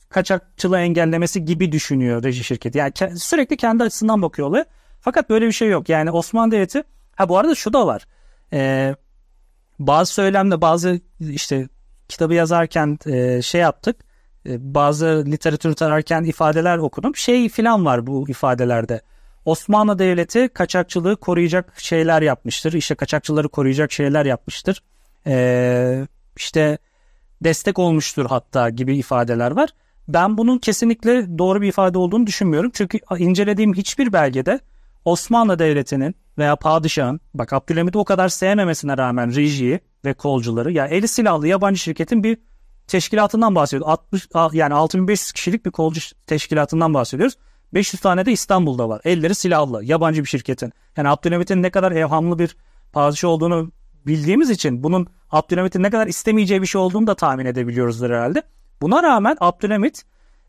[0.08, 2.78] kaçakçılığı engellemesi gibi düşünüyor reji şirketi.
[2.78, 4.64] Yani ke- sürekli kendi açısından bakıyor olaya.
[5.00, 5.88] Fakat böyle bir şey yok.
[5.88, 6.82] Yani Osmanlı Devleti
[7.16, 8.06] ha bu arada şu da var.
[8.52, 8.94] E,
[9.78, 11.68] bazı söylemde bazı işte
[12.08, 13.96] kitabı yazarken e, şey yaptık.
[14.46, 17.16] E, bazı literatür tararken ifadeler okudum.
[17.16, 19.00] Şey filan var bu ifadelerde.
[19.44, 22.72] Osmanlı Devleti kaçakçılığı koruyacak şeyler yapmıştır.
[22.72, 24.82] İşte kaçakçıları koruyacak şeyler yapmıştır.
[25.26, 26.78] Ee, işte
[27.44, 29.70] destek olmuştur hatta gibi ifadeler var.
[30.08, 32.70] Ben bunun kesinlikle doğru bir ifade olduğunu düşünmüyorum.
[32.74, 34.60] Çünkü incelediğim hiçbir belgede
[35.08, 41.08] Osmanlı Devleti'nin veya padişahın bak Abdülhamit'i o kadar sevmemesine rağmen rejiyi ve kolcuları ya eli
[41.08, 42.38] silahlı yabancı şirketin bir
[42.86, 43.88] teşkilatından bahsediyoruz.
[43.88, 47.36] 60 yani 6500 kişilik bir kolcu teşkilatından bahsediyoruz.
[47.74, 49.00] 500 tane de İstanbul'da var.
[49.04, 49.84] Elleri silahlı.
[49.84, 50.72] Yabancı bir şirketin.
[50.96, 52.56] Yani Abdülhamit'in ne kadar evhamlı bir
[52.92, 53.72] padişah olduğunu
[54.06, 58.42] bildiğimiz için bunun Abdülhamit'in ne kadar istemeyeceği bir şey olduğunu da tahmin edebiliyoruzdur herhalde.
[58.82, 60.02] Buna rağmen Abdülhamit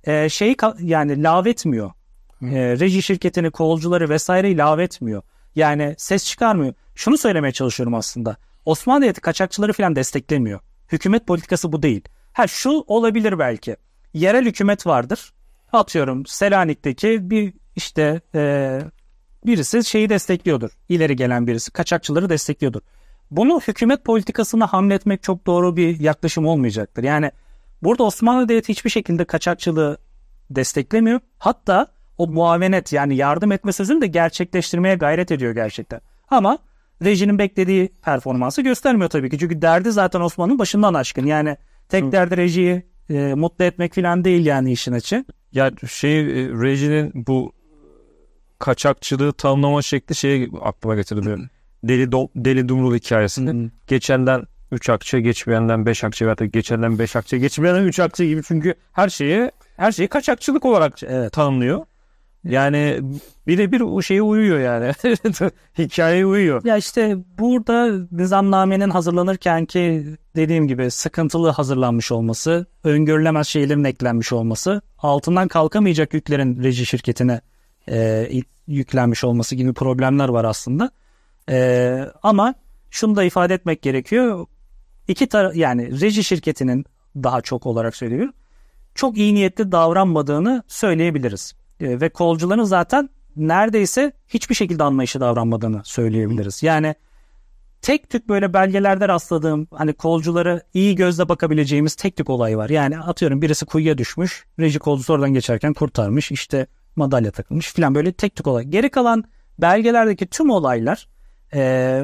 [0.04, 1.92] e, şeyi yani lavetmiyor.
[2.42, 5.22] E, reji şirketini, kolcuları vesaireyi lavetmiyor.
[5.56, 6.74] Yani ses çıkarmıyor.
[6.96, 8.38] Şunu söylemeye çalışıyorum aslında.
[8.66, 10.60] Osmanlı Devleti kaçakçıları falan desteklemiyor.
[10.92, 12.02] Hükümet politikası bu değil.
[12.34, 13.76] Ha şu olabilir belki.
[14.14, 15.34] Yerel hükümet vardır
[15.74, 18.82] atıyorum Selanik'teki bir işte e,
[19.46, 20.78] birisi şeyi destekliyordur.
[20.90, 22.82] İleri gelen birisi kaçakçıları destekliyordur.
[23.32, 27.04] Bunu hükümet politikasına hamletmek çok doğru bir yaklaşım olmayacaktır.
[27.04, 27.32] Yani
[27.84, 29.98] burada Osmanlı Devleti hiçbir şekilde kaçakçılığı
[30.50, 31.20] desteklemiyor.
[31.38, 31.88] Hatta
[32.20, 36.02] o muavenet yani yardım etme sözünü de gerçekleştirmeye gayret ediyor gerçekten.
[36.30, 36.58] Ama
[37.04, 39.38] rejinin beklediği performansı göstermiyor tabii ki.
[39.38, 41.26] Çünkü derdi zaten Osmanlı'nın başından aşkın.
[41.26, 41.58] Yani
[41.90, 45.26] tek derdi rejiyi e, mutlu etmek falan değil yani işin açı.
[45.52, 47.54] Ya şey e, rejinin bu
[48.60, 51.50] kaçakçılığı tanımlama şekli şeyi aklıma getirdi.
[51.84, 53.72] Deli do, Deli Dumrul hikayesinde.
[53.88, 58.74] Geçenden 3 akçe, geçmeyenden 5 akçe veya geçenden 5 akçe, geçmeyenden 3 akçe gibi çünkü
[58.92, 61.32] her şeyi her şeyi kaçakçılık olarak evet.
[61.32, 61.86] tanımlıyor.
[62.44, 63.00] Yani
[63.48, 64.94] birebir o şeye uyuyor yani.
[65.78, 66.66] Hikayeye uyuyor.
[66.66, 74.82] Ya işte burada nizamnamenin hazırlanırken ki dediğim gibi sıkıntılı hazırlanmış olması, öngörülemez şeylerin eklenmiş olması,
[74.98, 77.42] altından kalkamayacak yüklerin reji şirketine
[77.90, 78.30] e,
[78.68, 80.92] yüklenmiş olması gibi problemler var aslında.
[81.50, 82.54] E, ama
[82.92, 84.46] şunu da ifade etmek gerekiyor.
[85.08, 86.86] İki tar yani reji şirketinin
[87.16, 88.34] daha çok olarak söylüyorum.
[88.96, 91.59] Çok iyi niyetli davranmadığını söyleyebiliriz.
[91.80, 96.64] E, ve kolcuların zaten neredeyse hiçbir şekilde anlayışı davranmadığını söyleyebiliriz.
[96.64, 96.96] Yani
[97.82, 102.70] tek tük böyle belgelerde rastladığım hani kolcuları iyi gözle bakabileceğimiz tek tük olay var.
[102.70, 108.12] Yani atıyorum birisi kuyuya düşmüş, reji kolcusu oradan geçerken kurtarmış, işte madalya takılmış falan böyle
[108.12, 108.64] tek tük olay.
[108.64, 109.24] Geri kalan
[109.60, 111.08] belgelerdeki tüm olaylar
[111.54, 112.04] e,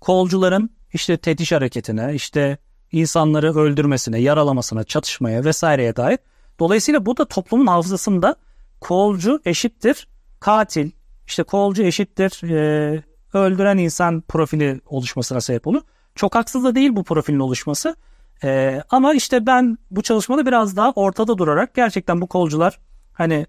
[0.00, 2.58] kolcuların işte tetiş hareketine, işte
[2.92, 6.18] insanları öldürmesine, yaralamasına, çatışmaya vesaireye dair.
[6.58, 8.36] Dolayısıyla bu da toplumun hafızasında
[8.80, 10.08] kolcu eşittir
[10.40, 10.90] katil,
[11.26, 13.02] işte kolcu eşittir e,
[13.32, 15.82] öldüren insan profili oluşmasına sebep olur.
[16.14, 17.96] Çok haksız da değil bu profilin oluşması.
[18.44, 22.78] E, ama işte ben bu çalışmada biraz daha ortada durarak gerçekten bu kolcular
[23.12, 23.46] hani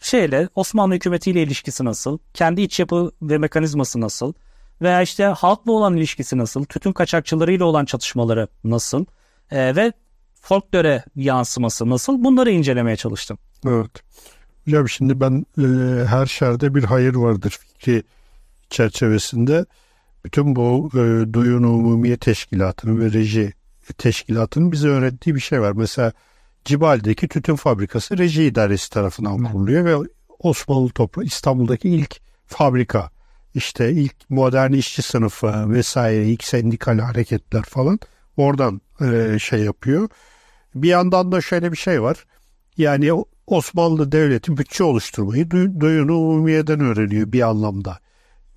[0.00, 4.32] şeyle Osmanlı hükümetiyle ilişkisi nasıl, kendi iç yapı ve mekanizması nasıl
[4.82, 9.04] veya işte halkla olan ilişkisi nasıl, tütün kaçakçılarıyla olan çatışmaları nasıl
[9.50, 9.92] e, ve
[10.40, 13.38] folklore yansıması nasıl bunları incelemeye çalıştım.
[13.66, 14.02] Evet.
[14.64, 15.64] Hocam şimdi ben e,
[16.06, 18.02] her şerde bir hayır vardır fikri
[18.70, 19.66] çerçevesinde
[20.24, 23.52] bütün bu e, Duyun Umumiye Teşkilatı'nın ve Reji
[23.98, 25.72] Teşkilatı'nın bize öğrettiği bir şey var.
[25.72, 26.12] Mesela
[26.64, 30.08] Cibal'deki tütün fabrikası Reji İdaresi tarafından kuruluyor ve
[30.38, 33.10] Osmanlı toprağı İstanbul'daki ilk fabrika
[33.54, 37.98] işte ilk modern işçi sınıfı vesaire ilk sendikal hareketler falan
[38.36, 40.08] oradan e, şey yapıyor.
[40.74, 42.24] Bir yandan da şöyle bir şey var.
[42.76, 43.10] Yani
[43.50, 47.98] Osmanlı Devleti bütçe oluşturmayı Duyunu Umumiye'den öğreniyor bir anlamda.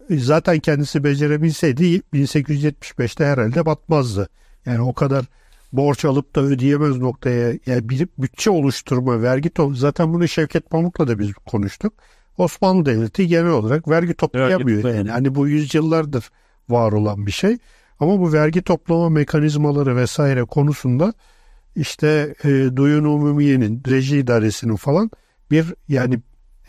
[0.10, 4.30] E, zaten kendisi becerebilseydi 1875'te herhalde batmazdı.
[4.66, 5.26] Yani o kadar
[5.74, 11.08] borç alıp da ödeyemez noktaya yani bir bütçe oluşturma, vergi top zaten bunu Şevket Pamuk'la
[11.08, 11.94] da biz konuştuk.
[12.38, 14.84] Osmanlı Devleti genel olarak vergi toplayamıyor.
[14.84, 15.10] Evet, yani.
[15.10, 16.30] yani bu yüzyıllardır
[16.70, 17.58] var olan bir şey.
[18.00, 21.14] Ama bu vergi toplama mekanizmaları vesaire konusunda
[21.76, 25.12] işte e, Duyun Umumiye'nin, reji idaresinin falan
[25.52, 26.20] bir yani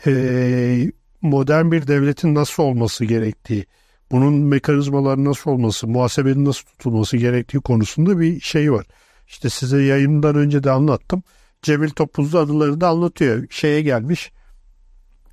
[0.07, 0.91] e,
[1.21, 3.65] modern bir devletin nasıl olması gerektiği,
[4.11, 8.85] bunun mekanizmaları nasıl olması, muhasebenin nasıl tutulması gerektiği konusunda bir şey var.
[9.27, 11.23] İşte size yayından önce de anlattım.
[11.61, 13.45] Cemil Topuzlu anıları da anlatıyor.
[13.49, 14.31] Şeye gelmiş,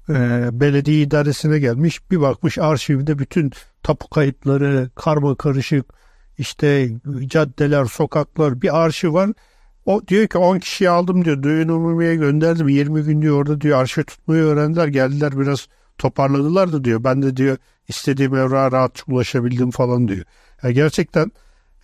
[0.09, 0.15] e,
[0.53, 2.11] belediye idaresine gelmiş.
[2.11, 3.51] Bir bakmış arşivde bütün
[3.83, 5.87] tapu kayıtları, karma karışık,
[6.39, 6.89] işte
[7.27, 9.31] caddeler, sokaklar bir arşiv var.
[9.87, 11.43] O diyor ki 10 kişiyi aldım diyor.
[11.43, 12.69] Düğün umumiye gönderdim.
[12.69, 14.89] 20 gün diyor orada diyor arşiv tutmayı öğrendiler.
[14.89, 15.69] Geldiler biraz
[15.99, 17.05] toparladılar da diyor.
[17.05, 17.57] Ben de diyor
[17.89, 20.25] istediğim evrağa rahatça ulaşabildim falan diyor.
[20.63, 21.33] Yani gerçekten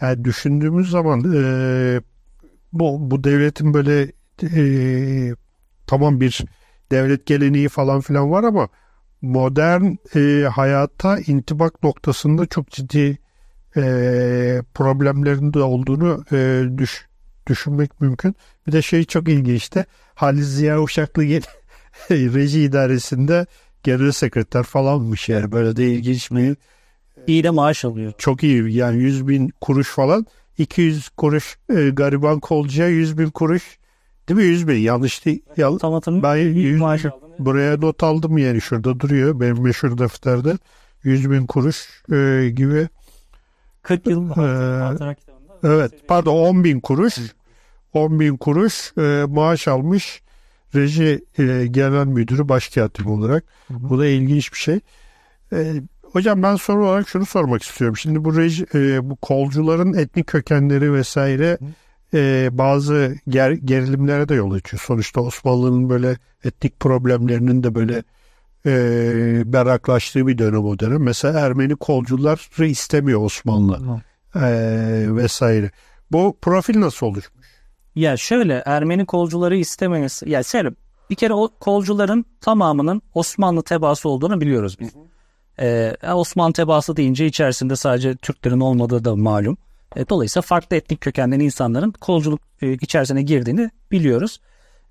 [0.01, 2.01] yani düşündüğümüz zaman e,
[2.73, 5.35] bu, bu devletin böyle e,
[5.87, 6.45] tamam bir
[6.93, 8.69] devlet geleneği falan filan var ama
[9.23, 9.85] modern
[10.15, 13.19] e, hayata intibak noktasında çok ciddi
[13.77, 13.83] e,
[14.75, 17.08] problemlerin de olduğunu e, düş,
[17.49, 18.37] düşünmek mümkün.
[18.67, 19.87] Bir de şey çok ilginçti.
[20.15, 21.23] Halis Ziya Uşaklı
[22.11, 23.47] reji idaresinde
[23.83, 25.53] genel sekreter falanmış yani.
[25.53, 26.55] Böyle de ilginç mi?
[27.27, 28.13] İyi de maaş alıyor.
[28.19, 28.75] Çok iyi.
[28.77, 30.27] Yani 100 bin kuruş falan.
[30.59, 33.79] 200 kuruş e, gariban kolcuya 100 bin kuruş.
[34.29, 34.45] Değil mi?
[34.45, 34.75] 100 bin.
[34.75, 35.43] Yanlış değil.
[35.57, 37.05] Ya, Tam ben 100, maaş
[37.39, 38.61] buraya not aldım yani.
[38.61, 39.41] Şurada duruyor.
[39.41, 40.59] Benim meşhur defterde.
[41.03, 42.89] 100 bin kuruş e, gibi.
[43.83, 45.07] 40 yıl e,
[45.65, 45.93] Evet.
[46.09, 47.19] Pardon 10 bin kuruş
[47.93, 50.23] 10 bin kuruş e, maaş almış
[50.75, 53.45] reji e, genel müdürü başkatip olarak.
[53.69, 53.91] Hı hı.
[53.91, 54.81] Bu da ilginç bir şey.
[55.53, 55.75] E,
[56.13, 57.97] hocam ben soru olarak şunu sormak istiyorum.
[57.97, 61.59] Şimdi bu reji, e, bu kolcuların etnik kökenleri vesaire
[62.15, 64.83] e, bazı ger, gerilimlere de yol açıyor.
[64.87, 68.03] Sonuçta Osmanlı'nın böyle etnik problemlerinin de böyle
[68.67, 71.03] e, berraklaştığı bir dönem o dönem.
[71.03, 74.01] Mesela Ermeni kolcuları istemiyor Osmanlı
[74.35, 74.41] e,
[75.17, 75.71] vesaire.
[76.13, 77.38] Bu profil nasıl oluşmuş?
[77.95, 80.31] Ya şöyle Ermeni kolcuları istememesi.
[80.31, 80.71] Ya şöyle
[81.11, 84.91] bir kere o kolcuların tamamının Osmanlı tebaası olduğunu biliyoruz biz.
[85.61, 89.57] Ee, Osmanlı tebaası deyince içerisinde sadece Türklerin olmadığı da malum.
[89.97, 94.41] E, dolayısıyla farklı etnik kökenden insanların kolculuk e, içerisine girdiğini biliyoruz.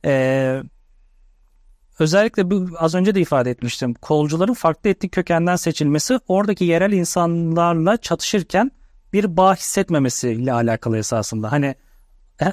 [0.06, 0.62] E,
[2.00, 3.94] özellikle bu az önce de ifade etmiştim.
[3.94, 8.72] Kolcuların farklı etnik kökenden seçilmesi oradaki yerel insanlarla çatışırken
[9.14, 11.52] bir bağ hissetmemesiyle alakalı esasında.
[11.52, 11.76] Hani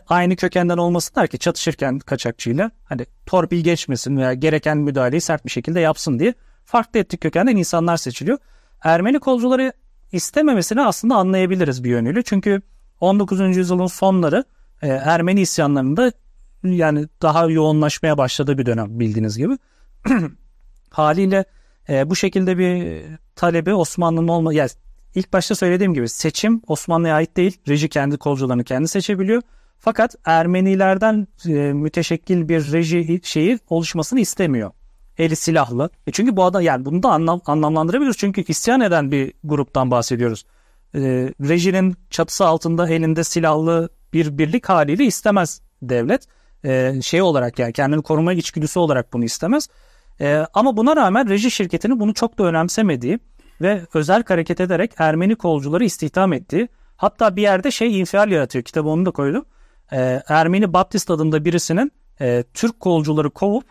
[0.09, 5.81] aynı kökenden olmasınlar ki çatışırken kaçakçıyla hani torpil geçmesin veya gereken müdahaleyi sert bir şekilde
[5.81, 8.39] yapsın diye farklı etnik kökenden insanlar seçiliyor.
[8.83, 9.73] Ermeni kolcuları
[10.13, 12.23] istememesini aslında anlayabiliriz bir yönüyle.
[12.23, 12.63] Çünkü
[13.01, 13.57] 19.
[13.57, 14.45] yüzyılın sonları
[14.83, 16.13] e, Ermeni isyanlarında
[16.63, 19.59] yani daha yoğunlaşmaya başladığı bir dönem bildiğiniz gibi.
[20.91, 21.45] Haliyle
[21.89, 23.03] e, bu şekilde bir
[23.37, 24.71] talebi Osmanlı'nın olma yani
[25.15, 27.59] ilk başta söylediğim gibi seçim Osmanlı'ya ait değil.
[27.69, 29.43] Reji kendi kolcularını kendi seçebiliyor.
[29.79, 34.71] Fakat Ermenilerden e, müteşekkil bir reji şeyi oluşmasını istemiyor.
[35.19, 35.91] Eli silahlı.
[36.07, 38.19] E çünkü bu adam yani bunu da anlam, anlamlandırabiliyoruz.
[38.19, 40.45] Çünkü isyan eden bir gruptan bahsediyoruz.
[40.95, 41.01] E,
[41.41, 46.27] rejinin çatısı altında elinde silahlı bir birlik haliyle istemez devlet.
[46.65, 49.69] E, şey olarak yani kendini koruma içgüdüsü olarak bunu istemez.
[50.21, 53.19] E, ama buna rağmen reji şirketinin bunu çok da önemsemediği
[53.61, 58.65] ve özel hareket ederek Ermeni kolcuları istihdam ettiği hatta bir yerde şey infial yaratıyor.
[58.65, 59.45] Kitabı onu da koydum.
[59.95, 63.65] E, Ermeni Baptist adında birisinin e, Türk kolcuları kovup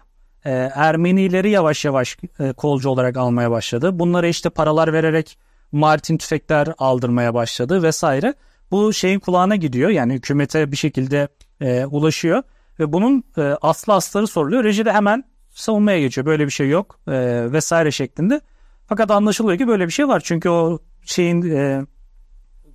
[0.46, 4.00] e, Ermenileri yavaş yavaş e, kolcu olarak almaya başladı.
[4.00, 5.38] Bunlara işte paralar vererek
[5.72, 8.34] Martin tüfekler aldırmaya başladı vesaire.
[8.72, 11.28] Bu şeyin kulağına gidiyor yani hükümete bir şekilde
[11.62, 12.44] e, ulaşıyor
[12.80, 14.64] ve bunun e, aslı asları soruluyor.
[14.64, 16.26] Reji de hemen savunmaya geçiyor.
[16.26, 17.12] Böyle bir şey yok e,
[17.52, 18.42] vesaire şeklinde.
[18.88, 20.22] Fakat anlaşılıyor ki böyle bir şey var.
[20.26, 21.86] Çünkü o şeyin e,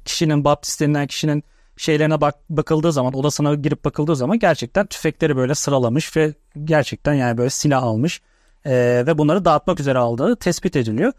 [0.04, 1.44] kişinin Baptist denilen kişinin
[1.78, 7.38] şeylerine bak, bakıldığı zaman odasına girip bakıldığı zaman gerçekten tüfekleri böyle sıralamış ve gerçekten yani
[7.38, 8.22] böyle silah almış
[8.64, 11.12] e, ve bunları dağıtmak üzere aldığı tespit ediliyor.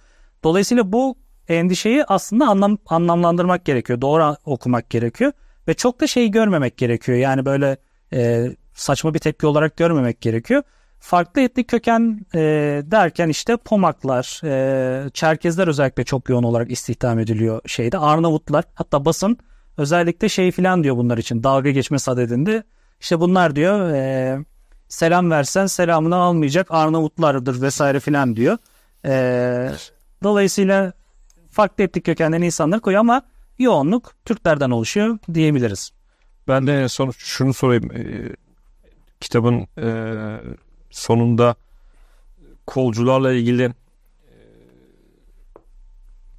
[0.44, 4.02] Dolayısıyla bu endişeyi aslında anlam, anlamlandırmak gerekiyor.
[4.02, 5.32] Doğru okumak gerekiyor
[5.68, 7.18] ve çok da şey görmemek gerekiyor.
[7.18, 7.78] Yani böyle
[8.14, 10.64] e, saçma bir tepki olarak görmemek gerekiyor.
[11.00, 12.40] Farklı etnik köken e,
[12.86, 17.98] derken işte Pomaklar, e, Çerkezler özellikle çok yoğun olarak istihdam ediliyor şeyde.
[17.98, 19.38] Arnavutlar hatta basın
[19.80, 22.64] özellikle şey filan diyor bunlar için dalga geçme sadedinde.
[23.00, 24.38] İşte bunlar diyor e,
[24.88, 28.58] selam versen selamını almayacak Arnavutlardır vesaire filan diyor.
[29.06, 29.72] E,
[30.24, 30.94] dolayısıyla
[31.52, 33.22] farklı etnik kökenden insanlar koyuyor ama
[33.60, 35.92] yoğunluk Türklerden oluşuyor diyebiliriz.
[36.48, 37.92] Ben de son şunu sorayım.
[37.92, 38.36] E,
[39.20, 39.90] kitabın e,
[40.90, 41.56] sonunda
[42.68, 43.74] kolcularla ilgili e,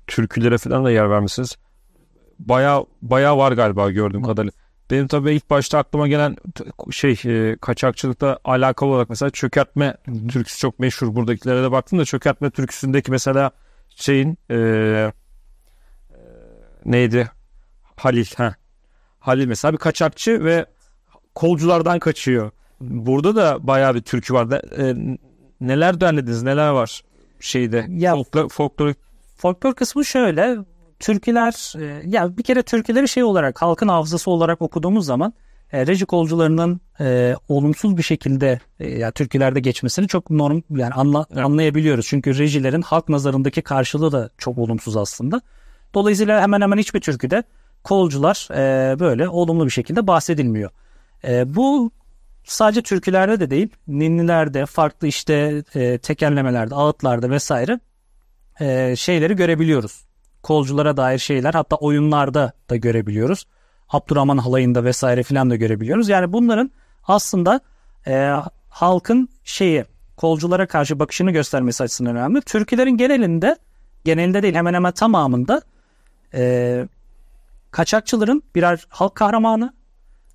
[0.07, 1.57] türkülere falan da yer vermişsiniz.
[2.49, 4.53] Baya baya var galiba gördüğüm kadarıyla.
[4.91, 6.36] Benim tabii ilk başta aklıma gelen
[6.91, 9.97] şey e, kaçakçılıkla alakalı olarak mesela çökertme
[10.28, 11.14] türküsü çok meşhur.
[11.14, 13.51] Buradakilere de baktım da çökertme türküsündeki mesela
[13.88, 15.12] şeyin e, e,
[16.84, 17.30] neydi?
[17.97, 18.26] Halil.
[18.36, 18.55] Ha.
[19.20, 20.66] Halil mesela bir kaçakçı ve
[21.34, 22.51] kolculardan kaçıyor.
[22.80, 24.51] Burada da bayağı bir türkü var.
[24.53, 25.16] E,
[25.61, 26.43] neler derlediniz?
[26.43, 27.03] Neler var
[27.41, 27.86] şeyde?
[27.88, 28.95] Ya, folklor, folklor,
[29.36, 30.59] folklor kısmı şöyle.
[31.01, 35.34] Türküler e, ya bir kere türküleri şey olarak halkın hafızası olarak okuduğumuz zaman
[35.72, 41.26] e, reji kolcularının e, olumsuz bir şekilde e, ya türkülerde geçmesini çok norm yani anla,
[41.30, 41.44] evet.
[41.44, 42.07] anlayabiliyoruz.
[42.07, 45.40] Çünkü rejilerin halk nazarındaki karşılığı da çok olumsuz aslında.
[45.94, 47.42] Dolayısıyla hemen hemen hiçbir türküde
[47.84, 50.70] kolcular e, böyle olumlu bir şekilde bahsedilmiyor.
[51.24, 51.90] E, bu
[52.44, 57.80] sadece türkülerde de değil, ninnilerde, farklı işte e, tekerlemelerde, ağıtlarda vesaire
[58.61, 60.09] e, şeyleri görebiliyoruz.
[60.43, 63.47] Kolculara dair şeyler hatta oyunlarda da görebiliyoruz.
[63.88, 66.09] Abdurrahman halayında vesaire filan da görebiliyoruz.
[66.09, 66.70] Yani bunların
[67.05, 67.61] aslında
[68.07, 68.32] e,
[68.68, 69.84] halkın şeyi
[70.16, 72.41] kolculara karşı bakışını göstermesi açısından önemli.
[72.41, 73.57] Türkülerin genelinde
[74.05, 75.62] genelinde değil hemen hemen tamamında
[76.34, 76.88] e,
[77.70, 79.74] kaçakçıların birer halk kahramanı,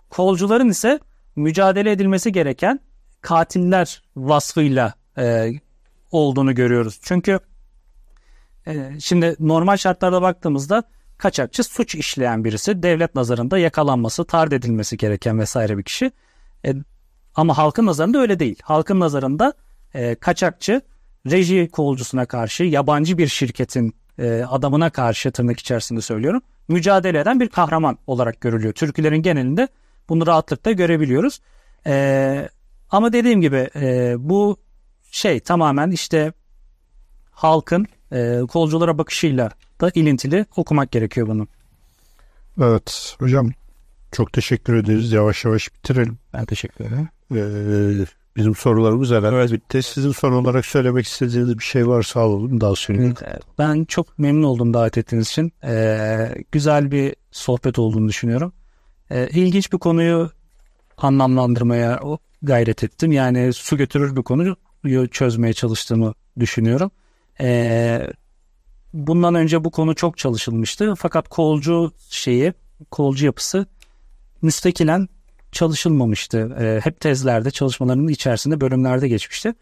[0.09, 0.99] kolcuların ise
[1.35, 2.79] mücadele edilmesi gereken
[3.21, 5.51] katiller vasfıyla e,
[6.11, 6.99] olduğunu görüyoruz.
[7.03, 7.39] Çünkü
[8.99, 10.83] şimdi normal şartlarda baktığımızda
[11.17, 16.11] kaçakçı suç işleyen birisi devlet nazarında yakalanması, tard edilmesi gereken vesaire bir kişi.
[16.65, 16.73] E,
[17.35, 18.59] ama halkın nazarında öyle değil.
[18.63, 19.53] Halkın nazarında
[19.93, 20.81] e, kaçakçı
[21.29, 27.49] reji kolcusuna karşı yabancı bir şirketin e, adamına karşı tırnak içerisinde söylüyorum mücadele eden bir
[27.49, 28.73] kahraman olarak görülüyor.
[28.73, 29.67] Türkülerin genelinde
[30.09, 31.41] bunu rahatlıkla görebiliyoruz.
[31.87, 32.49] E,
[32.89, 34.57] ama dediğim gibi e, bu
[35.11, 36.33] şey tamamen işte
[37.31, 39.49] halkın e, kolculara bakışıyla
[39.81, 41.47] da ilintili okumak gerekiyor bunu.
[42.61, 43.51] Evet hocam
[44.11, 45.11] çok teşekkür ederiz.
[45.11, 46.17] Yavaş yavaş bitirelim.
[46.33, 47.09] Ben teşekkür ederim.
[47.35, 49.51] Ee, bizim sorularımız herhalde evet.
[49.51, 49.83] bitti.
[49.83, 53.15] Sizin son olarak söylemek istediğiniz bir şey varsa alalım daha söyleyin.
[53.59, 55.53] Ben çok memnun oldum davet ettiğiniz için.
[55.63, 58.53] Ee, güzel bir sohbet olduğunu düşünüyorum.
[59.09, 60.31] Ee, ilginç bir konuyu
[60.97, 61.99] anlamlandırmaya
[62.41, 63.11] gayret ettim.
[63.11, 66.91] Yani su götürür bir konuyu çözmeye çalıştığımı düşünüyorum.
[67.41, 68.07] Ee,
[68.93, 70.93] bundan önce bu konu çok çalışılmıştı.
[70.97, 72.53] Fakat kolcu şeyi,
[72.91, 73.65] kolcu yapısı
[74.41, 75.07] müstakilen
[75.51, 76.55] çalışılmamıştı.
[76.59, 79.53] E, hep tezlerde, çalışmalarının içerisinde bölümlerde geçmişti.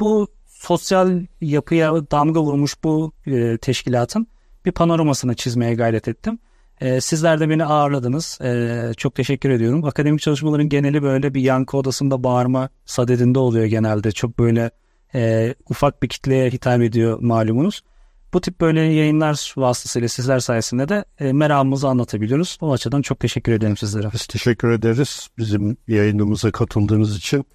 [0.00, 4.26] Bu sosyal yapıya damga vurmuş bu e, teşkilatın
[4.64, 6.38] bir panoramasını çizmeye gayret ettim.
[6.80, 8.38] E, sizler de beni ağırladınız.
[8.40, 9.84] E, çok teşekkür ediyorum.
[9.84, 14.12] Akademik çalışmaların geneli böyle bir yankı odasında bağırma sadedinde oluyor genelde.
[14.12, 14.70] Çok böyle
[15.14, 17.82] e, ufak bir kitleye hitap ediyor malumunuz.
[18.32, 22.58] Bu tip böyle yayınlar vasıtasıyla sizler sayesinde de e, meramımızı anlatabiliyoruz.
[22.60, 24.08] O açıdan çok teşekkür ederim sizlere.
[24.12, 27.46] Biz teşekkür ederiz bizim yayınımıza katıldığınız için.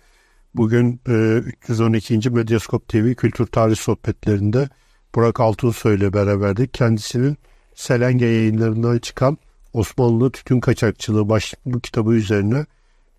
[0.55, 2.29] Bugün e, 312.
[2.29, 4.69] Medyaskop TV Kültür Tarih Sohbetlerinde
[5.15, 6.73] Burak Altunsoy ile beraberdik.
[6.73, 7.37] Kendisinin
[7.75, 9.37] Selenge yayınlarından çıkan
[9.73, 12.65] Osmanlı Tütün Kaçakçılığı başlıklı kitabı üzerine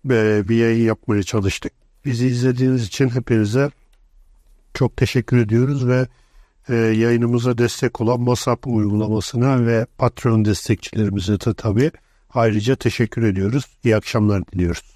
[0.09, 1.71] e, bir yayın yapmaya çalıştık.
[2.05, 3.71] Bizi izlediğiniz için hepinize
[4.75, 6.07] çok teşekkür ediyoruz ve
[6.69, 11.91] e, yayınımıza destek olan Masap uygulamasına ve Patreon destekçilerimize de tabii
[12.33, 13.65] ayrıca teşekkür ediyoruz.
[13.83, 14.94] İyi akşamlar diliyoruz.